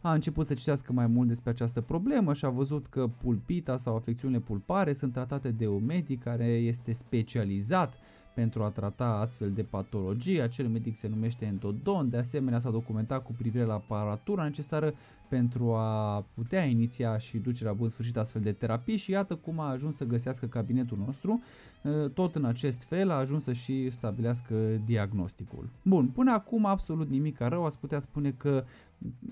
a 0.07 0.13
început 0.13 0.47
să 0.47 0.55
citească 0.55 0.93
mai 0.93 1.07
mult 1.07 1.29
despre 1.29 1.51
această 1.51 1.81
problemă 1.81 2.33
și 2.35 2.45
a 2.45 2.49
văzut 2.49 2.87
că 2.87 3.07
pulpita 3.07 3.77
sau 3.77 3.97
afecțiunile 3.97 4.41
pulpare 4.41 4.93
sunt 4.93 5.13
tratate 5.13 5.51
de 5.51 5.67
un 5.67 5.85
medic 5.85 6.23
care 6.23 6.45
este 6.45 6.93
specializat 6.93 7.99
pentru 8.35 8.63
a 8.63 8.69
trata 8.69 9.05
astfel 9.07 9.51
de 9.51 9.63
patologii. 9.63 10.41
Acel 10.41 10.69
medic 10.69 10.97
se 10.97 11.09
numește 11.09 11.45
endodon, 11.45 12.11
de 12.11 12.17
asemenea 12.17 12.59
s-a 12.59 12.71
documentat 12.71 13.23
cu 13.23 13.33
privire 13.33 13.65
la 13.65 13.75
aparatura 13.75 14.45
necesară 14.45 14.95
pentru 15.29 15.75
a 15.75 16.25
putea 16.35 16.65
iniția 16.65 17.19
și 17.19 17.39
duce 17.39 17.65
la 17.65 17.73
bun 17.73 17.89
sfârșit 17.89 18.17
astfel 18.17 18.43
de 18.43 18.53
terapii 18.53 18.97
și 18.97 19.11
iată 19.11 19.35
cum 19.35 19.61
a 19.61 19.71
ajuns 19.71 19.97
să 19.97 20.05
găsească 20.05 20.47
cabinetul 20.47 20.99
nostru. 21.07 21.43
Tot 22.15 22.35
în 22.35 22.45
acest 22.45 22.83
fel 22.83 23.11
a 23.11 23.15
ajuns 23.15 23.43
să 23.43 23.53
și 23.53 23.91
stabilească 23.91 24.55
diagnosticul. 24.85 25.69
Bun, 25.83 26.07
până 26.07 26.33
acum 26.33 26.65
absolut 26.65 27.09
nimic 27.09 27.41
rău, 27.41 27.65
ați 27.65 27.79
putea 27.79 27.99
spune 27.99 28.31
că 28.31 28.65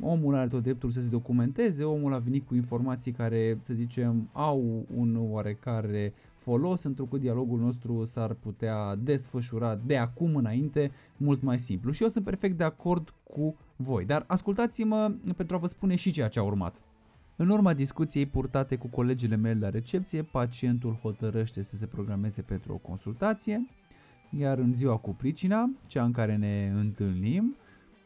omul 0.00 0.34
are 0.34 0.48
tot 0.48 0.62
dreptul 0.62 0.90
să 0.90 1.00
se 1.00 1.08
documenteze, 1.08 1.84
omul 1.84 2.12
a 2.12 2.18
venit 2.18 2.46
cu 2.46 2.54
informații 2.54 3.12
care, 3.12 3.56
să 3.60 3.74
zicem, 3.74 4.28
au 4.32 4.86
un 4.96 5.16
oarecare 5.30 6.14
folos, 6.34 6.82
într 6.82 7.02
că 7.02 7.16
dialogul 7.16 7.58
nostru 7.58 8.04
s-ar 8.04 8.32
putea 8.32 8.96
desfășura 8.96 9.80
de 9.86 9.96
acum 9.96 10.36
înainte 10.36 10.90
mult 11.16 11.42
mai 11.42 11.58
simplu. 11.58 11.90
Și 11.90 12.02
eu 12.02 12.08
sunt 12.08 12.24
perfect 12.24 12.56
de 12.56 12.64
acord 12.64 13.14
cu 13.22 13.56
voi, 13.76 14.04
dar 14.04 14.24
ascultați-mă 14.26 15.12
pentru 15.36 15.56
a 15.56 15.58
vă 15.58 15.66
spune 15.66 15.94
și 15.94 16.10
ceea 16.10 16.28
ce 16.28 16.38
a 16.38 16.42
urmat. 16.42 16.82
În 17.36 17.48
urma 17.48 17.72
discuției 17.72 18.26
purtate 18.26 18.76
cu 18.76 18.86
colegile 18.86 19.36
mele 19.36 19.58
la 19.58 19.70
recepție, 19.70 20.22
pacientul 20.22 20.98
hotărăște 21.02 21.62
să 21.62 21.76
se 21.76 21.86
programeze 21.86 22.42
pentru 22.42 22.72
o 22.72 22.76
consultație, 22.76 23.66
iar 24.38 24.58
în 24.58 24.72
ziua 24.72 24.96
cu 24.96 25.14
pricina, 25.14 25.70
cea 25.86 26.04
în 26.04 26.12
care 26.12 26.36
ne 26.36 26.72
întâlnim, 26.74 27.56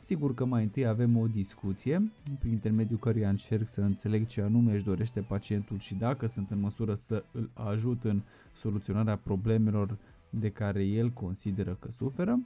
Sigur 0.00 0.34
că 0.34 0.44
mai 0.44 0.62
întâi 0.62 0.86
avem 0.86 1.16
o 1.16 1.26
discuție, 1.26 2.12
prin 2.38 2.52
intermediul 2.52 2.98
căruia 2.98 3.28
încerc 3.28 3.68
să 3.68 3.80
înțeleg 3.80 4.26
ce 4.26 4.42
anume 4.42 4.72
își 4.74 4.84
dorește 4.84 5.20
pacientul 5.20 5.78
și 5.78 5.94
dacă 5.94 6.26
sunt 6.26 6.50
în 6.50 6.60
măsură 6.60 6.94
să 6.94 7.24
îl 7.32 7.50
ajut 7.54 8.04
în 8.04 8.22
soluționarea 8.52 9.16
problemelor 9.16 9.98
de 10.30 10.50
care 10.50 10.84
el 10.84 11.10
consideră 11.10 11.76
că 11.80 11.90
suferă. 11.90 12.40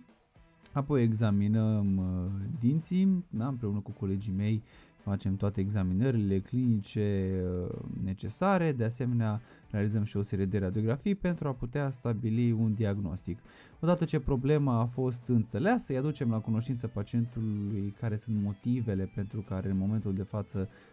Apoi 0.72 1.02
examinăm 1.02 1.96
uh, 1.96 2.30
dinții, 2.60 3.24
da, 3.30 3.46
împreună 3.46 3.78
cu 3.78 3.90
colegii 3.90 4.32
mei 4.36 4.62
facem 5.02 5.36
toate 5.36 5.60
examinările 5.60 6.38
clinice 6.38 7.30
uh, 7.68 7.76
necesare, 8.04 8.72
de 8.72 8.84
asemenea 8.84 9.40
realizăm 9.70 10.02
și 10.04 10.16
o 10.16 10.22
serie 10.22 10.44
de 10.44 10.58
radiografii 10.58 11.14
pentru 11.14 11.48
a 11.48 11.52
putea 11.52 11.90
stabili 11.90 12.52
un 12.52 12.74
diagnostic. 12.74 13.38
Odată 13.80 14.04
ce 14.04 14.20
problema 14.20 14.80
a 14.80 14.84
fost 14.84 15.28
înțeleasă, 15.28 15.92
îi 15.92 15.98
aducem 15.98 16.30
la 16.30 16.38
cunoștință 16.40 16.86
pacientului 16.86 17.94
care 18.00 18.16
sunt 18.16 18.36
motivele 18.42 19.10
pentru 19.14 19.40
care 19.40 19.70
în 19.70 19.76
momentul 19.76 20.14
de 20.14 20.22
față 20.22 20.68
uh, 20.70 20.91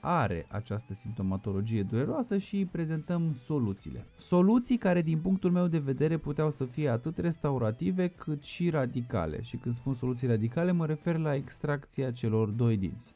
are 0.00 0.46
această 0.48 0.94
simptomatologie 0.94 1.82
dureroasă 1.82 2.38
și 2.38 2.56
îi 2.56 2.64
prezentăm 2.64 3.32
soluțiile. 3.32 4.04
Soluții 4.16 4.76
care 4.76 5.02
din 5.02 5.18
punctul 5.18 5.50
meu 5.50 5.66
de 5.66 5.78
vedere 5.78 6.16
puteau 6.16 6.50
să 6.50 6.64
fie 6.64 6.88
atât 6.88 7.16
restaurative 7.18 8.08
cât 8.08 8.44
și 8.44 8.70
radicale 8.70 9.42
și 9.42 9.56
când 9.56 9.74
spun 9.74 9.94
soluții 9.94 10.28
radicale 10.28 10.72
mă 10.72 10.86
refer 10.86 11.16
la 11.16 11.34
extracția 11.34 12.10
celor 12.10 12.48
doi 12.48 12.76
dinți. 12.76 13.14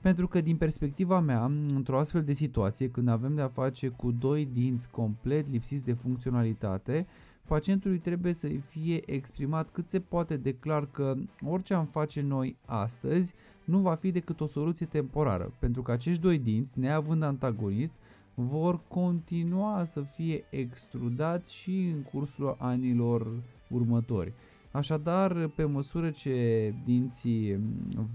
Pentru 0.00 0.28
că 0.28 0.40
din 0.40 0.56
perspectiva 0.56 1.20
mea, 1.20 1.44
într-o 1.74 1.98
astfel 1.98 2.22
de 2.22 2.32
situație, 2.32 2.90
când 2.90 3.08
avem 3.08 3.34
de-a 3.34 3.48
face 3.48 3.88
cu 3.88 4.10
doi 4.10 4.48
dinți 4.52 4.90
complet 4.90 5.48
lipsiți 5.48 5.84
de 5.84 5.92
funcționalitate, 5.92 7.06
pacientului 7.48 7.98
trebuie 7.98 8.32
să 8.32 8.48
fie 8.66 9.12
exprimat 9.12 9.70
cât 9.70 9.88
se 9.88 10.00
poate 10.00 10.36
de 10.36 10.52
clar 10.54 10.86
că 10.90 11.14
orice 11.44 11.74
am 11.74 11.86
face 11.86 12.20
noi 12.20 12.56
astăzi 12.66 13.34
nu 13.64 13.78
va 13.78 13.94
fi 13.94 14.10
decât 14.10 14.40
o 14.40 14.46
soluție 14.46 14.86
temporară, 14.86 15.52
pentru 15.58 15.82
că 15.82 15.90
acești 15.92 16.20
doi 16.22 16.38
dinți, 16.38 16.78
neavând 16.78 17.22
antagonist, 17.22 17.94
vor 18.34 18.80
continua 18.88 19.84
să 19.84 20.00
fie 20.00 20.44
extrudați 20.50 21.54
și 21.54 21.92
în 21.94 22.02
cursul 22.02 22.56
anilor 22.58 23.42
următori. 23.68 24.32
Așadar, 24.70 25.46
pe 25.46 25.64
măsură 25.64 26.10
ce 26.10 26.74
dinții 26.84 27.58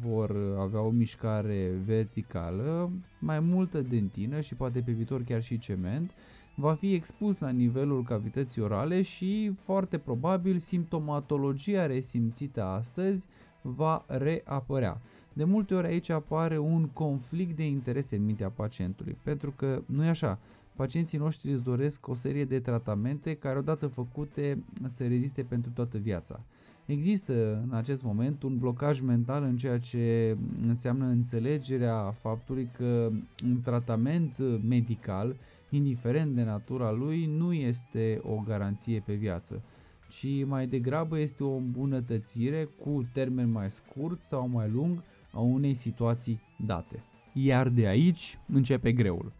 vor 0.05 0.35
avea 0.59 0.81
o 0.81 0.89
mișcare 0.89 1.71
verticală, 1.85 2.91
mai 3.19 3.39
multă 3.39 3.81
dentină 3.81 4.39
și 4.41 4.55
poate 4.55 4.81
pe 4.81 4.91
viitor 4.91 5.23
chiar 5.23 5.43
și 5.43 5.57
cement, 5.57 6.11
va 6.55 6.73
fi 6.73 6.93
expus 6.93 7.39
la 7.39 7.49
nivelul 7.49 8.03
cavității 8.03 8.61
orale 8.61 9.01
și 9.01 9.51
foarte 9.61 9.97
probabil 9.97 10.57
simptomatologia 10.59 11.85
resimțită 11.85 12.63
astăzi 12.63 13.27
va 13.61 14.05
reapărea. 14.07 15.01
De 15.33 15.43
multe 15.43 15.73
ori 15.75 15.87
aici 15.87 16.09
apare 16.09 16.57
un 16.57 16.87
conflict 16.87 17.55
de 17.55 17.65
interese 17.67 18.15
în 18.15 18.25
mintea 18.25 18.49
pacientului, 18.49 19.17
pentru 19.23 19.51
că 19.51 19.81
nu 19.85 20.03
e 20.05 20.09
așa. 20.09 20.39
Pacienții 20.75 21.17
noștri 21.17 21.51
îți 21.51 21.63
doresc 21.63 22.07
o 22.07 22.13
serie 22.13 22.45
de 22.45 22.59
tratamente 22.59 23.33
care 23.35 23.57
odată 23.57 23.87
făcute 23.87 24.63
să 24.85 25.07
reziste 25.07 25.43
pentru 25.43 25.71
toată 25.71 25.97
viața. 25.97 26.39
Există 26.85 27.63
în 27.67 27.73
acest 27.73 28.03
moment 28.03 28.43
un 28.43 28.57
blocaj 28.57 28.99
mental 28.99 29.43
în 29.43 29.57
ceea 29.57 29.79
ce 29.79 30.37
înseamnă 30.67 31.05
înțelegerea 31.05 32.11
faptului 32.11 32.69
că 32.77 33.11
un 33.45 33.61
tratament 33.61 34.37
medical, 34.67 35.35
indiferent 35.69 36.35
de 36.35 36.43
natura 36.43 36.91
lui, 36.91 37.25
nu 37.25 37.53
este 37.53 38.19
o 38.23 38.35
garanție 38.47 39.03
pe 39.05 39.13
viață, 39.13 39.61
ci 40.09 40.45
mai 40.45 40.67
degrabă 40.67 41.19
este 41.19 41.43
o 41.43 41.55
îmbunătățire 41.55 42.69
cu 42.83 43.05
termen 43.13 43.51
mai 43.51 43.71
scurt 43.71 44.21
sau 44.21 44.47
mai 44.47 44.69
lung 44.69 45.03
a 45.31 45.39
unei 45.39 45.73
situații 45.73 46.39
date. 46.65 47.03
Iar 47.33 47.69
de 47.69 47.87
aici 47.87 48.39
începe 48.47 48.91
greul. 48.91 49.31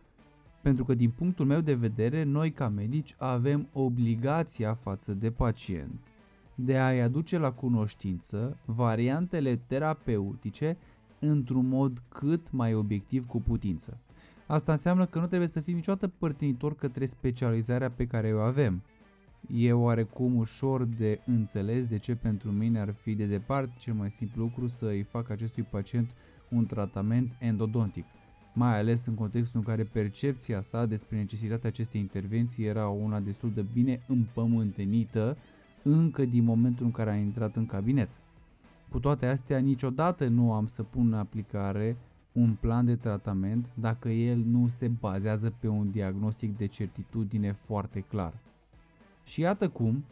Pentru 0.62 0.86
că 0.86 0.94
din 0.94 1.10
punctul 1.10 1.46
meu 1.46 1.62
de 1.62 1.74
vedere, 1.74 2.24
noi 2.24 2.52
ca 2.52 2.70
medici 2.70 3.16
avem 3.18 3.68
obligația 3.74 4.74
față 4.74 5.14
de 5.14 5.32
pacient 5.32 6.13
de 6.56 6.78
a-i 6.78 7.02
aduce 7.02 7.38
la 7.38 7.52
cunoștință 7.52 8.58
variantele 8.66 9.56
terapeutice 9.68 10.78
într-un 11.20 11.68
mod 11.68 12.02
cât 12.10 12.52
mai 12.52 12.74
obiectiv 12.74 13.26
cu 13.26 13.42
putință. 13.42 13.98
Asta 14.48 14.72
înseamnă 14.72 15.06
că 15.06 15.20
nu 15.20 15.28
trebuie 15.28 15.48
să 15.48 15.60
fim 15.60 15.76
niciodată 15.76 16.08
părtinitor 16.08 16.76
către 16.76 17.06
specializarea 17.06 17.92
pe 17.92 18.06
care 18.08 18.34
o 18.34 18.40
avem. 18.40 18.82
E 19.54 19.74
oarecum 19.74 20.36
ușor 20.36 20.84
de 20.84 21.20
înțeles 21.26 21.88
de 21.88 21.98
ce 21.98 22.16
pentru 22.16 22.52
mine 22.52 22.80
ar 22.80 22.94
fi 22.94 23.16
de 23.16 23.26
departe 23.26 23.74
cel 23.78 23.94
mai 23.94 24.12
simplu 24.12 24.44
lucru 24.44 24.68
să 24.68 24.86
îi 24.86 25.04
fac 25.04 25.30
acestui 25.30 25.64
pacient 25.64 26.12
un 26.50 26.66
tratament 26.66 27.38
endodontic– 27.40 28.06
mai 28.54 28.78
ales 28.78 29.06
în 29.06 29.14
contextul 29.16 29.60
în 29.60 29.66
care 29.66 29.84
percepția 29.84 30.62
sa 30.62 30.86
despre 30.86 31.18
necesitatea 31.18 31.70
acestei 31.70 32.02
intervenții 32.02 32.66
era 32.66 32.88
una 32.88 33.20
destul 33.20 33.52
de 33.54 33.66
bine 33.74 34.02
împământenită 34.08 35.38
încă 35.84 36.26
din 36.26 36.44
momentul 36.44 36.86
în 36.86 36.92
care 36.92 37.10
a 37.12 37.16
intrat 37.16 37.56
în 37.56 37.66
cabinet. 37.66 38.10
Cu 38.90 39.00
toate 39.00 39.26
astea, 39.26 39.58
niciodată 39.60 40.28
nu 40.28 40.54
am 40.54 40.66
să 40.66 40.84
pun 40.84 41.08
în 41.08 41.14
aplicare 41.14 41.98
un 42.32 42.56
plan 42.60 42.86
de 42.86 42.96
tratament 42.96 43.72
dacă 43.76 44.10
el 44.10 44.38
nu 44.38 44.68
se 44.68 44.88
bazează 44.88 45.54
pe 45.60 45.68
un 45.68 45.92
diagnostic 45.92 46.58
de 46.58 46.66
certitudine 46.66 47.52
foarte 47.52 48.00
clar. 48.00 48.34
Și 49.26 49.42
iată 49.42 49.70
cum, 49.70 50.04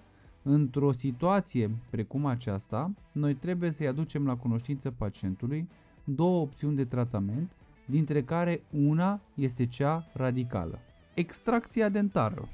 într-o 0.43 0.91
situație 0.91 1.69
precum 1.89 2.25
aceasta, 2.25 2.91
noi 3.11 3.33
trebuie 3.33 3.71
să-i 3.71 3.87
aducem 3.87 4.25
la 4.25 4.35
cunoștință 4.35 4.91
pacientului 4.91 5.67
două 6.03 6.41
opțiuni 6.41 6.75
de 6.75 6.85
tratament 6.85 7.55
dintre 7.85 8.23
care 8.23 8.61
una 8.71 9.21
este 9.35 9.65
cea 9.65 10.07
radicală. 10.13 10.79
Extracția 11.13 11.89
dentară. 11.89 12.49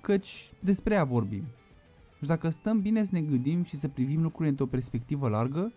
Căci 0.00 0.52
despre 0.60 0.94
ea 0.94 1.04
vorbim. 1.04 1.44
Și 2.24 2.30
dacă 2.30 2.48
stăm 2.48 2.80
bine 2.80 3.02
să 3.02 3.10
ne 3.12 3.20
gândim 3.22 3.62
și 3.62 3.76
să 3.76 3.88
privim 3.88 4.22
lucrurile 4.22 4.48
într-o 4.48 4.66
perspectivă 4.66 5.28
largă, 5.28 5.72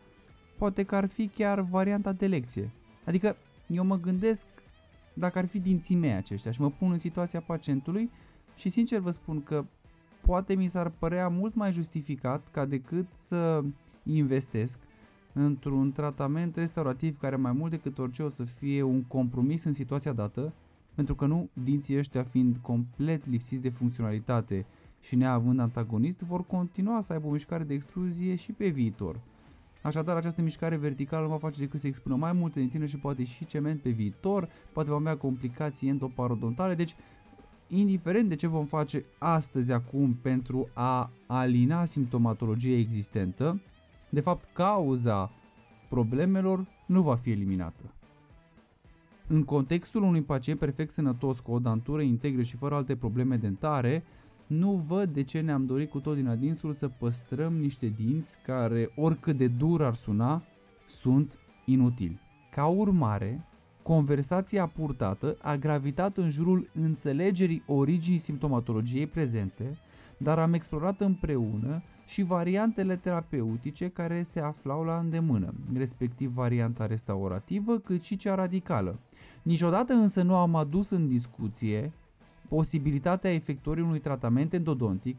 poate 0.57 0.83
că 0.83 0.95
ar 0.95 1.07
fi 1.07 1.27
chiar 1.27 1.61
varianta 1.61 2.11
de 2.11 2.27
lecție. 2.27 2.71
Adică 3.05 3.35
eu 3.67 3.85
mă 3.85 3.97
gândesc 3.99 4.47
dacă 5.13 5.37
ar 5.37 5.45
fi 5.45 5.59
dinții 5.59 5.95
mei 5.95 6.13
aceștia 6.13 6.51
și 6.51 6.61
mă 6.61 6.69
pun 6.71 6.91
în 6.91 6.97
situația 6.97 7.39
pacientului 7.41 8.09
și 8.55 8.69
sincer 8.69 8.99
vă 8.99 9.11
spun 9.11 9.43
că 9.43 9.65
poate 10.21 10.55
mi 10.55 10.67
s-ar 10.67 10.89
părea 10.89 11.27
mult 11.27 11.55
mai 11.55 11.71
justificat 11.71 12.47
ca 12.51 12.65
decât 12.65 13.07
să 13.13 13.63
investesc 14.03 14.79
într-un 15.33 15.91
tratament 15.91 16.55
restaurativ 16.55 17.19
care 17.19 17.35
mai 17.35 17.51
mult 17.51 17.71
decât 17.71 17.97
orice 17.97 18.23
o 18.23 18.29
să 18.29 18.43
fie 18.43 18.81
un 18.81 19.03
compromis 19.03 19.63
în 19.63 19.73
situația 19.73 20.13
dată, 20.13 20.53
pentru 20.95 21.15
că 21.15 21.25
nu, 21.25 21.49
dinții 21.63 21.97
ăștia 21.97 22.23
fiind 22.23 22.57
complet 22.61 23.25
lipsiți 23.29 23.61
de 23.61 23.69
funcționalitate 23.69 24.65
și 25.01 25.15
neavând 25.15 25.59
antagonist, 25.59 26.19
vor 26.19 26.45
continua 26.45 27.01
să 27.01 27.13
aibă 27.13 27.27
o 27.27 27.31
mișcare 27.31 27.63
de 27.63 27.73
extruzie 27.73 28.35
și 28.35 28.51
pe 28.51 28.67
viitor. 28.67 29.19
Așadar, 29.81 30.15
această 30.15 30.41
mișcare 30.41 30.75
verticală 30.75 31.25
nu 31.25 31.31
va 31.31 31.37
face 31.37 31.59
decât 31.59 31.79
să 31.79 31.87
expună 31.87 32.15
mai 32.15 32.33
multe 32.33 32.59
dentină 32.59 32.85
și 32.85 32.97
poate 32.97 33.23
și 33.23 33.45
cement 33.45 33.81
pe 33.81 33.89
viitor, 33.89 34.49
poate 34.73 34.89
va 34.89 34.95
avea 34.95 35.17
complicații 35.17 35.89
endoparodontale, 35.89 36.75
deci 36.75 36.95
indiferent 37.67 38.29
de 38.29 38.35
ce 38.35 38.47
vom 38.47 38.65
face 38.65 39.05
astăzi 39.17 39.71
acum 39.71 40.13
pentru 40.13 40.69
a 40.73 41.09
alina 41.27 41.85
simptomatologia 41.85 42.75
existentă, 42.75 43.61
de 44.09 44.19
fapt 44.19 44.49
cauza 44.53 45.31
problemelor 45.89 46.67
nu 46.85 47.01
va 47.01 47.15
fi 47.15 47.31
eliminată. 47.31 47.91
În 49.27 49.43
contextul 49.43 50.03
unui 50.03 50.21
pacient 50.21 50.59
perfect 50.59 50.91
sănătos 50.91 51.39
cu 51.39 51.51
o 51.51 51.59
dantură 51.59 52.01
integră 52.01 52.41
și 52.41 52.55
fără 52.57 52.75
alte 52.75 52.95
probleme 52.95 53.35
dentare, 53.35 54.03
nu 54.47 54.71
văd 54.71 55.13
de 55.13 55.23
ce 55.23 55.39
ne-am 55.39 55.65
dorit 55.65 55.89
cu 55.89 55.99
tot 55.99 56.15
din 56.15 56.27
adinsul 56.27 56.71
să 56.71 56.87
păstrăm 56.87 57.53
niște 57.53 57.87
dinți 57.87 58.37
care, 58.45 58.91
oricât 58.95 59.37
de 59.37 59.47
dur 59.47 59.83
ar 59.83 59.93
suna, 59.93 60.43
sunt 60.87 61.37
inutili. 61.65 62.19
Ca 62.51 62.65
urmare, 62.65 63.45
conversația 63.83 64.67
purtată 64.67 65.37
a 65.41 65.55
gravitat 65.55 66.17
în 66.17 66.29
jurul 66.29 66.69
înțelegerii 66.73 67.63
originii 67.65 68.19
simptomatologiei 68.19 69.07
prezente, 69.07 69.77
dar 70.17 70.39
am 70.39 70.53
explorat 70.53 71.01
împreună 71.01 71.83
și 72.05 72.23
variantele 72.23 72.95
terapeutice 72.95 73.87
care 73.87 74.21
se 74.21 74.39
aflau 74.39 74.83
la 74.83 74.97
îndemână, 74.97 75.53
respectiv 75.75 76.31
varianta 76.33 76.85
restaurativă 76.85 77.77
cât 77.77 78.01
și 78.01 78.15
cea 78.15 78.35
radicală. 78.35 78.99
Niciodată 79.43 79.93
însă 79.93 80.21
nu 80.21 80.35
am 80.35 80.55
adus 80.55 80.89
în 80.89 81.07
discuție 81.07 81.93
posibilitatea 82.47 83.33
efectuării 83.33 83.83
unui 83.83 83.99
tratament 83.99 84.53
endodontic, 84.53 85.17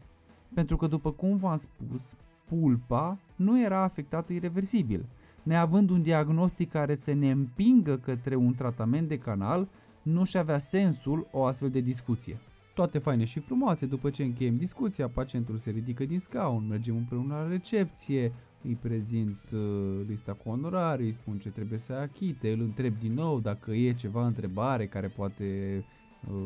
pentru 0.54 0.76
că 0.76 0.86
după 0.86 1.10
cum 1.10 1.36
v-am 1.36 1.56
spus, 1.56 2.14
pulpa 2.48 3.18
nu 3.36 3.62
era 3.62 3.82
afectată 3.82 4.32
irreversibil. 4.32 5.04
Neavând 5.42 5.90
un 5.90 6.02
diagnostic 6.02 6.70
care 6.70 6.94
să 6.94 7.12
ne 7.12 7.30
împingă 7.30 7.96
către 7.96 8.34
un 8.34 8.54
tratament 8.54 9.08
de 9.08 9.18
canal, 9.18 9.68
nu 10.02 10.24
și 10.24 10.38
avea 10.38 10.58
sensul 10.58 11.28
o 11.32 11.44
astfel 11.44 11.70
de 11.70 11.80
discuție. 11.80 12.38
Toate 12.74 12.98
faine 12.98 13.24
și 13.24 13.38
frumoase, 13.40 13.86
după 13.86 14.10
ce 14.10 14.22
încheiem 14.22 14.56
discuția, 14.56 15.08
pacientul 15.08 15.56
se 15.56 15.70
ridică 15.70 16.04
din 16.04 16.18
scaun, 16.18 16.66
mergem 16.68 16.96
împreună 16.96 17.34
la 17.34 17.48
recepție, 17.48 18.32
îi 18.62 18.74
prezint 18.74 19.50
uh, 19.54 19.60
lista 20.06 20.32
cu 20.32 20.48
onorare, 20.48 21.02
îi 21.02 21.12
spun 21.12 21.38
ce 21.38 21.48
trebuie 21.48 21.78
să 21.78 21.92
achite, 21.92 22.52
îl 22.52 22.60
întreb 22.60 22.98
din 22.98 23.12
nou 23.12 23.40
dacă 23.40 23.70
e 23.70 23.92
ceva 23.92 24.26
întrebare 24.26 24.86
care 24.86 25.08
poate 25.08 25.44
uh, 25.78 25.97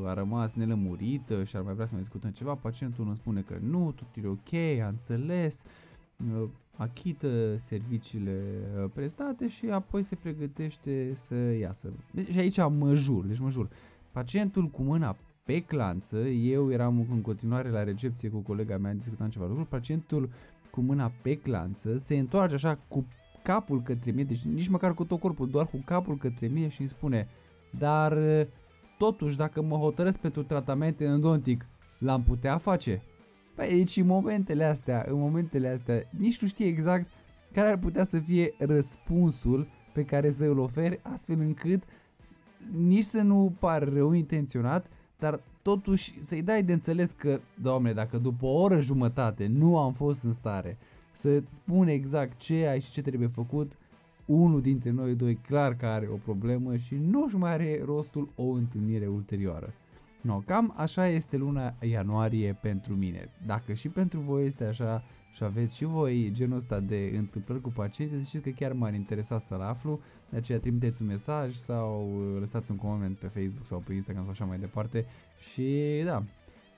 a 0.06 0.14
rămas 0.14 0.54
nelămurită 0.54 1.44
și 1.44 1.56
ar 1.56 1.62
mai 1.62 1.74
vrea 1.74 1.86
să 1.86 1.92
mai 1.92 2.02
discutăm 2.02 2.30
ceva, 2.30 2.54
pacientul 2.54 3.04
îmi 3.04 3.14
spune 3.14 3.40
că 3.40 3.58
nu, 3.60 3.92
tot 3.96 4.24
e 4.24 4.28
ok, 4.28 4.52
a 4.82 4.88
înțeles, 4.88 5.64
uh, 6.34 6.48
achită 6.76 7.56
serviciile 7.56 8.40
uh, 8.76 8.90
prestate 8.94 9.48
și 9.48 9.66
apoi 9.66 10.02
se 10.02 10.14
pregătește 10.14 11.10
să 11.14 11.34
iasă. 11.34 11.92
Deci, 12.10 12.30
și 12.30 12.38
aici 12.38 12.56
mă 12.56 12.94
jur, 12.94 13.24
deci 13.24 13.38
mă 13.38 13.48
jur, 13.48 13.68
pacientul 14.12 14.68
cu 14.68 14.82
mâna 14.82 15.16
pe 15.44 15.60
clanță, 15.60 16.18
eu 16.28 16.70
eram 16.70 17.06
în 17.10 17.20
continuare 17.20 17.68
la 17.68 17.82
recepție 17.82 18.28
cu 18.28 18.38
colega 18.38 18.76
mea, 18.76 18.94
discutam 18.94 19.28
ceva 19.28 19.46
lucruri, 19.46 19.68
pacientul 19.68 20.30
cu 20.70 20.80
mâna 20.80 21.12
pe 21.22 21.36
clanță 21.36 21.96
se 21.96 22.18
întoarce 22.18 22.54
așa 22.54 22.78
cu 22.88 23.06
capul 23.42 23.82
către 23.82 24.10
mine, 24.10 24.24
deci 24.24 24.44
nici 24.44 24.68
măcar 24.68 24.94
cu 24.94 25.04
tot 25.04 25.20
corpul, 25.20 25.50
doar 25.50 25.66
cu 25.66 25.82
capul 25.84 26.16
către 26.16 26.46
mine 26.46 26.68
și 26.68 26.80
îmi 26.80 26.88
spune 26.88 27.28
dar 27.78 28.18
totuși 29.02 29.36
dacă 29.36 29.62
mă 29.62 29.76
hotărăsc 29.76 30.18
pentru 30.18 30.42
tratament 30.42 31.00
endodontic, 31.00 31.66
l-am 31.98 32.22
putea 32.22 32.58
face? 32.58 33.02
Păi 33.54 33.68
deci 33.68 33.96
în 33.96 34.06
momentele 34.06 34.64
astea, 34.64 35.04
în 35.08 35.18
momentele 35.18 35.68
astea, 35.68 36.08
nici 36.18 36.40
nu 36.42 36.48
știi 36.48 36.66
exact 36.66 37.06
care 37.52 37.68
ar 37.68 37.78
putea 37.78 38.04
să 38.04 38.18
fie 38.18 38.54
răspunsul 38.58 39.68
pe 39.92 40.04
care 40.04 40.30
să 40.30 40.44
îl 40.44 40.58
oferi 40.58 41.00
astfel 41.02 41.40
încât 41.40 41.82
nici 42.76 43.04
să 43.04 43.22
nu 43.22 43.54
par 43.58 43.92
rău 43.92 44.12
intenționat, 44.12 44.86
dar 45.18 45.40
totuși 45.62 46.22
să-i 46.22 46.42
dai 46.42 46.62
de 46.62 46.72
înțeles 46.72 47.10
că, 47.10 47.40
doamne, 47.62 47.92
dacă 47.92 48.18
după 48.18 48.46
o 48.46 48.60
oră 48.60 48.80
jumătate 48.80 49.46
nu 49.46 49.78
am 49.78 49.92
fost 49.92 50.22
în 50.22 50.32
stare 50.32 50.78
să-ți 51.12 51.54
spun 51.54 51.88
exact 51.88 52.38
ce 52.38 52.66
ai 52.66 52.80
și 52.80 52.90
ce 52.90 53.02
trebuie 53.02 53.28
făcut, 53.28 53.72
unul 54.34 54.60
dintre 54.60 54.90
noi 54.90 55.14
doi 55.14 55.34
clar 55.34 55.74
că 55.76 55.86
are 55.86 56.08
o 56.12 56.16
problemă 56.16 56.76
și 56.76 56.94
nu-și 56.94 57.36
mai 57.36 57.52
are 57.52 57.82
rostul 57.84 58.28
o 58.36 58.50
întâlnire 58.50 59.06
ulterioară. 59.06 59.72
No, 60.20 60.38
cam 60.46 60.74
așa 60.76 61.06
este 61.06 61.36
luna 61.36 61.74
ianuarie 61.80 62.58
pentru 62.62 62.94
mine. 62.94 63.28
Dacă 63.46 63.72
și 63.72 63.88
pentru 63.88 64.20
voi 64.20 64.44
este 64.44 64.64
așa 64.64 65.02
și 65.32 65.44
aveți 65.44 65.76
și 65.76 65.84
voi 65.84 66.30
genul 66.32 66.56
ăsta 66.56 66.80
de 66.80 67.12
întâmplări 67.16 67.60
cu 67.60 67.68
pacienți, 67.68 68.14
să 68.14 68.20
știți 68.20 68.42
că 68.42 68.50
chiar 68.50 68.72
m-ar 68.72 68.94
interesa 68.94 69.38
să-l 69.38 69.60
aflu, 69.60 70.00
de 70.30 70.36
aceea 70.36 70.58
trimiteți 70.58 71.02
un 71.02 71.08
mesaj 71.08 71.54
sau 71.54 72.20
lăsați 72.38 72.70
un 72.70 72.76
coment 72.76 73.18
pe 73.18 73.26
Facebook 73.26 73.66
sau 73.66 73.82
pe 73.86 73.92
Instagram 73.92 74.22
sau 74.22 74.32
așa 74.32 74.44
mai 74.44 74.58
departe 74.58 75.06
și 75.52 76.02
da, 76.04 76.24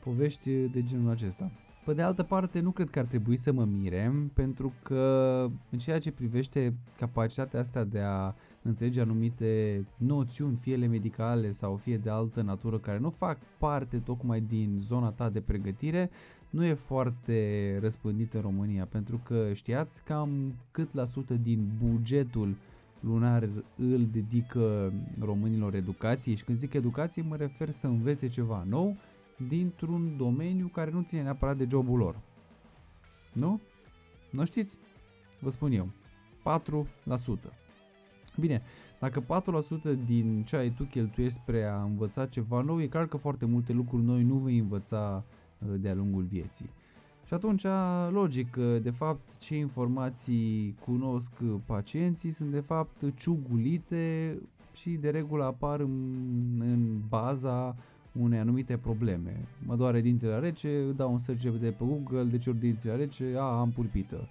povești 0.04 0.50
de 0.50 0.82
genul 0.82 1.10
acesta. 1.10 1.50
Pe 1.84 1.94
de 1.94 2.02
altă 2.02 2.22
parte, 2.22 2.60
nu 2.60 2.70
cred 2.70 2.90
că 2.90 2.98
ar 2.98 3.04
trebui 3.04 3.36
să 3.36 3.52
mă 3.52 3.64
mirem, 3.64 4.30
pentru 4.34 4.72
că 4.82 5.46
în 5.70 5.78
ceea 5.78 5.98
ce 5.98 6.10
privește 6.12 6.74
capacitatea 6.98 7.60
asta 7.60 7.84
de 7.84 8.00
a 8.00 8.34
înțelege 8.62 9.00
anumite 9.00 9.84
noțiuni, 9.96 10.56
fie 10.56 10.72
ele 10.72 10.86
medicale 10.86 11.50
sau 11.50 11.76
fie 11.76 11.96
de 11.96 12.10
altă 12.10 12.42
natură, 12.42 12.78
care 12.78 12.98
nu 12.98 13.10
fac 13.10 13.38
parte 13.58 13.98
tocmai 13.98 14.40
din 14.40 14.76
zona 14.78 15.10
ta 15.10 15.30
de 15.30 15.40
pregătire, 15.40 16.10
nu 16.50 16.64
e 16.64 16.74
foarte 16.74 17.78
răspândit 17.80 18.32
în 18.32 18.40
România, 18.40 18.86
pentru 18.86 19.20
că 19.24 19.52
știați 19.52 20.04
cam 20.04 20.54
cât 20.70 20.94
la 20.94 21.04
sută 21.04 21.34
din 21.34 21.68
bugetul 21.84 22.56
lunar 23.00 23.48
îl 23.76 24.06
dedică 24.12 24.92
românilor 25.20 25.74
educației? 25.74 26.34
Și 26.36 26.44
când 26.44 26.58
zic 26.58 26.72
educație 26.72 27.22
mă 27.28 27.36
refer 27.36 27.70
să 27.70 27.86
învețe 27.86 28.26
ceva 28.28 28.66
nou, 28.68 28.96
dintr-un 29.48 30.16
domeniu 30.16 30.66
care 30.66 30.90
nu 30.90 31.02
ține 31.02 31.22
neapărat 31.22 31.56
de 31.56 31.66
jobul 31.70 31.98
lor. 31.98 32.20
Nu? 33.32 33.60
Nu 34.30 34.44
știți? 34.44 34.78
Vă 35.40 35.50
spun 35.50 35.72
eu. 35.72 35.88
4%. 37.48 37.52
Bine, 38.38 38.62
dacă 39.00 39.22
4% 39.22 39.24
din 40.04 40.42
ce 40.44 40.56
ai 40.56 40.70
tu 40.70 40.84
cheltuiești 40.84 41.38
spre 41.38 41.64
a 41.64 41.82
învăța 41.82 42.26
ceva 42.26 42.60
nou, 42.60 42.82
e 42.82 42.86
clar 42.86 43.06
că 43.06 43.16
foarte 43.16 43.44
multe 43.44 43.72
lucruri 43.72 44.02
noi 44.02 44.22
nu 44.22 44.34
vei 44.34 44.58
învăța 44.58 45.24
uh, 45.58 45.74
de-a 45.80 45.94
lungul 45.94 46.22
vieții. 46.22 46.70
Și 47.26 47.34
atunci, 47.34 47.66
logic, 48.10 48.56
de 48.82 48.90
fapt, 48.90 49.38
ce 49.38 49.56
informații 49.56 50.76
cunosc 50.84 51.32
pacienții 51.66 52.30
sunt 52.30 52.50
de 52.50 52.60
fapt 52.60 53.14
ciugulite 53.14 54.36
și 54.74 54.90
de 54.90 55.10
regulă 55.10 55.44
apar 55.44 55.80
în, 55.80 56.60
în 56.60 57.00
baza 57.08 57.76
unei 58.20 58.38
anumite 58.38 58.76
probleme. 58.76 59.48
Mă 59.66 59.76
doare 59.76 60.00
dintele 60.00 60.38
rece, 60.38 60.92
dau 60.96 61.12
un 61.12 61.18
search 61.18 61.42
de 61.42 61.70
pe 61.70 61.84
Google, 61.84 62.24
de 62.24 62.38
ce 62.38 62.50
ori 62.50 62.58
dintele 62.58 62.96
rece, 62.96 63.34
a, 63.36 63.58
am 63.58 63.70
pulpită. 63.70 64.28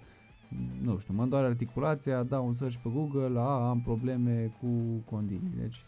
Nu 0.82 0.98
știu, 0.98 1.14
mă 1.14 1.26
doare 1.26 1.46
articulația, 1.46 2.22
dau 2.22 2.46
un 2.46 2.52
search 2.52 2.76
pe 2.82 2.88
Google, 2.94 3.38
a, 3.38 3.68
am 3.68 3.80
probleme 3.80 4.52
cu 4.60 4.66
condilii. 5.10 5.52
Deci 5.60 5.84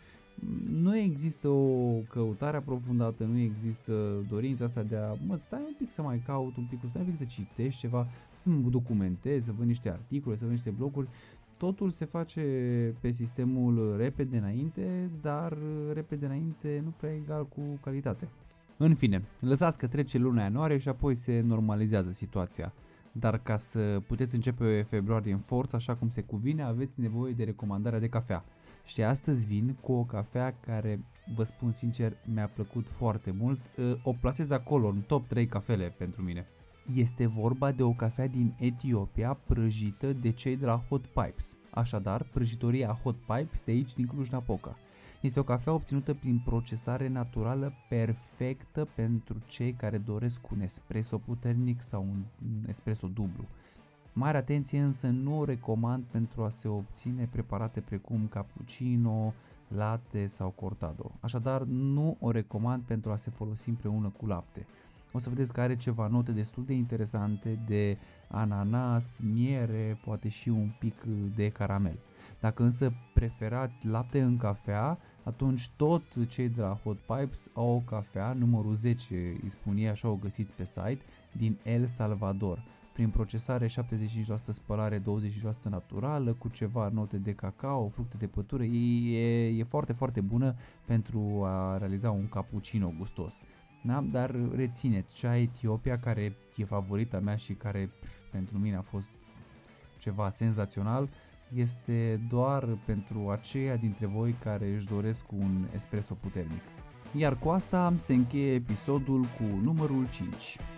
nu 0.71 0.97
există 0.97 1.49
o 1.49 1.99
căutare 2.09 2.57
aprofundată, 2.57 3.25
nu 3.25 3.39
există 3.39 4.25
dorința 4.29 4.65
asta 4.65 4.83
de 4.83 4.97
a, 4.97 5.15
mă, 5.27 5.37
stai 5.37 5.63
un 5.67 5.75
pic 5.79 5.91
să 5.91 6.03
mai 6.03 6.23
caut 6.27 6.57
un 6.57 6.65
pic, 6.65 6.79
stai 6.89 7.03
un 7.03 7.09
pic 7.09 7.17
să 7.17 7.25
citești 7.25 7.81
ceva, 7.81 8.07
să 8.31 8.51
mă 8.51 8.69
documentez, 8.69 9.45
să 9.45 9.53
văd 9.53 9.67
niște 9.67 9.91
articole, 9.91 10.37
să 10.37 10.45
văd 10.45 10.53
niște 10.53 10.71
bloguri 10.71 11.09
totul 11.57 11.91
se 11.91 12.05
face 12.05 12.43
pe 13.01 13.11
sistemul 13.11 13.97
repede 13.97 14.37
înainte, 14.37 15.11
dar 15.21 15.57
repede 15.93 16.27
înainte 16.27 16.81
nu 16.85 16.91
prea 16.97 17.15
egal 17.15 17.47
cu 17.47 17.61
calitate. 17.83 18.29
În 18.77 18.95
fine, 18.95 19.23
lăsați 19.41 19.79
că 19.79 19.87
trece 19.87 20.19
luna 20.19 20.43
ianuarie 20.43 20.79
și 20.79 20.89
apoi 20.89 21.15
se 21.15 21.41
normalizează 21.41 22.11
situația. 22.11 22.73
Dar 23.13 23.39
ca 23.39 23.57
să 23.57 24.03
puteți 24.07 24.35
începe 24.35 24.83
februarie 24.89 25.33
în 25.33 25.39
forță 25.39 25.77
așa 25.77 25.95
cum 25.95 26.09
se 26.09 26.23
cuvine, 26.23 26.63
aveți 26.63 27.01
nevoie 27.01 27.33
de 27.33 27.45
recomandarea 27.45 27.99
de 27.99 28.09
cafea. 28.09 28.45
Și 28.85 29.03
astăzi 29.03 29.47
vin 29.47 29.77
cu 29.81 29.93
o 29.93 30.05
cafea 30.05 30.55
care, 30.61 31.01
vă 31.35 31.45
spun 31.45 31.73
sincer, 31.73 32.17
mi-a 32.35 32.47
plăcut 32.47 32.89
foarte 32.89 33.31
mult. 33.39 33.61
O 34.03 34.13
plasez 34.21 34.51
acolo, 34.51 34.89
în 34.89 35.01
top 35.07 35.27
3 35.27 35.47
cafele 35.47 35.95
pentru 35.99 36.23
mine. 36.23 36.47
Este 36.95 37.27
vorba 37.27 37.73
de 37.73 37.83
o 37.83 37.93
cafea 37.93 38.27
din 38.27 38.55
Etiopia 38.59 39.35
prăjită 39.47 40.13
de 40.13 40.31
cei 40.31 40.57
de 40.57 40.67
la 40.67 40.83
Hot 40.89 41.07
Pipes, 41.07 41.57
așadar 41.71 42.23
prăjitoria 42.23 42.99
Hot 43.03 43.17
Pipes 43.17 43.63
de 43.63 43.71
aici 43.71 43.95
din 43.95 44.07
Cluj-Napoca. 44.07 44.77
Este 45.21 45.41
o 45.41 45.43
cafea 45.43 45.73
obținută 45.73 46.15
prin 46.15 46.43
procesare 46.45 47.09
naturală 47.09 47.73
perfectă 47.89 48.89
pentru 48.95 49.37
cei 49.47 49.73
care 49.73 49.99
doresc 49.99 50.51
un 50.51 50.61
espresso 50.61 51.19
puternic 51.19 51.83
sau 51.83 52.03
un 52.03 52.25
espresso 52.67 53.07
dublu. 53.07 53.45
Mare 54.13 54.37
atenție 54.37 54.81
însă 54.81 55.07
nu 55.07 55.39
o 55.39 55.45
recomand 55.45 56.05
pentru 56.05 56.43
a 56.43 56.49
se 56.49 56.69
obține 56.69 57.29
preparate 57.31 57.81
precum 57.81 58.27
cappuccino, 58.29 59.35
latte 59.69 60.27
sau 60.27 60.51
cortado. 60.51 61.11
Așadar, 61.21 61.63
nu 61.63 62.17
o 62.21 62.31
recomand 62.31 62.83
pentru 62.83 63.11
a 63.11 63.17
se 63.17 63.31
folosi 63.31 63.69
împreună 63.69 64.09
cu 64.09 64.27
lapte. 64.27 64.67
O 65.17 65.19
să 65.19 65.29
vedeți 65.29 65.53
că 65.53 65.61
are 65.61 65.77
ceva 65.77 66.07
note 66.07 66.33
destul 66.33 66.65
de 66.65 66.73
interesante 66.73 67.59
de 67.67 67.99
ananas, 68.29 69.19
miere, 69.35 69.99
poate 70.05 70.29
și 70.29 70.49
un 70.49 70.71
pic 70.79 70.95
de 71.35 71.49
caramel. 71.49 71.99
Dacă 72.41 72.63
însă 72.63 72.93
preferați 73.15 73.87
lapte 73.87 74.21
în 74.21 74.37
cafea, 74.37 74.99
atunci 75.23 75.69
tot 75.77 76.29
cei 76.29 76.49
de 76.49 76.61
la 76.61 76.81
Hot 76.83 76.99
Pipes 76.99 77.49
au 77.55 77.69
o 77.69 77.79
cafea, 77.79 78.33
numărul 78.33 78.75
10 78.75 79.15
îi 79.43 79.49
spun 79.49 79.77
ei, 79.77 79.89
așa 79.89 80.09
o 80.09 80.17
găsiți 80.17 80.53
pe 80.53 80.65
site, 80.65 81.05
din 81.33 81.59
El 81.65 81.87
Salvador 81.87 82.63
prin 82.93 83.11
procesare 83.11 83.67
75% 83.67 83.71
spălare, 84.49 84.99
20% 84.99 85.03
naturală, 85.69 86.33
cu 86.33 86.49
ceva 86.49 86.89
note 86.89 87.17
de 87.17 87.33
cacao, 87.33 87.89
fructe 87.89 88.17
de 88.17 88.27
pătură, 88.27 88.65
e, 88.65 89.47
e 89.49 89.63
foarte, 89.63 89.93
foarte 89.93 90.21
bună 90.21 90.55
pentru 90.85 91.43
a 91.45 91.79
realiza 91.79 92.11
un 92.11 92.29
cappuccino 92.29 92.93
gustos. 92.99 93.43
Da? 93.87 94.01
Dar 94.11 94.35
rețineți, 94.55 95.15
cea 95.15 95.37
Etiopia, 95.37 95.99
care 95.99 96.37
e 96.57 96.65
favorita 96.65 97.19
mea 97.19 97.37
și 97.37 97.53
care 97.53 97.91
pentru 98.31 98.59
mine 98.59 98.77
a 98.77 98.81
fost 98.81 99.13
ceva 99.99 100.31
senzațional, 100.31 101.09
este 101.55 102.21
doar 102.29 102.69
pentru 102.85 103.29
aceia 103.31 103.77
dintre 103.77 104.07
voi 104.07 104.35
care 104.43 104.75
își 104.75 104.87
doresc 104.87 105.33
un 105.33 105.67
espresso 105.75 106.15
puternic. 106.15 106.63
Iar 107.13 107.39
cu 107.39 107.49
asta 107.49 107.95
se 107.97 108.15
încheie 108.15 108.55
episodul 108.55 109.23
cu 109.23 109.45
numărul 109.63 110.09
5. 110.11 110.35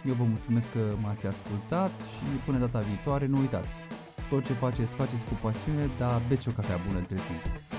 Eu 0.07 0.14
vă 0.14 0.25
mulțumesc 0.25 0.73
că 0.73 0.94
m-ați 1.03 1.27
ascultat 1.27 1.90
și 1.90 2.25
până 2.44 2.59
data 2.59 2.81
viitoare 2.81 3.27
nu 3.27 3.38
uitați. 3.38 3.75
Tot 4.31 4.44
ce 4.44 4.53
faceți, 4.53 4.94
faceți 4.94 5.25
cu 5.25 5.35
pasiune, 5.42 5.88
dar 5.99 6.21
beți 6.29 6.49
o 6.49 6.53
cafea 6.53 6.77
bună 6.87 6.99
între 6.99 7.16
timp. 7.16 7.77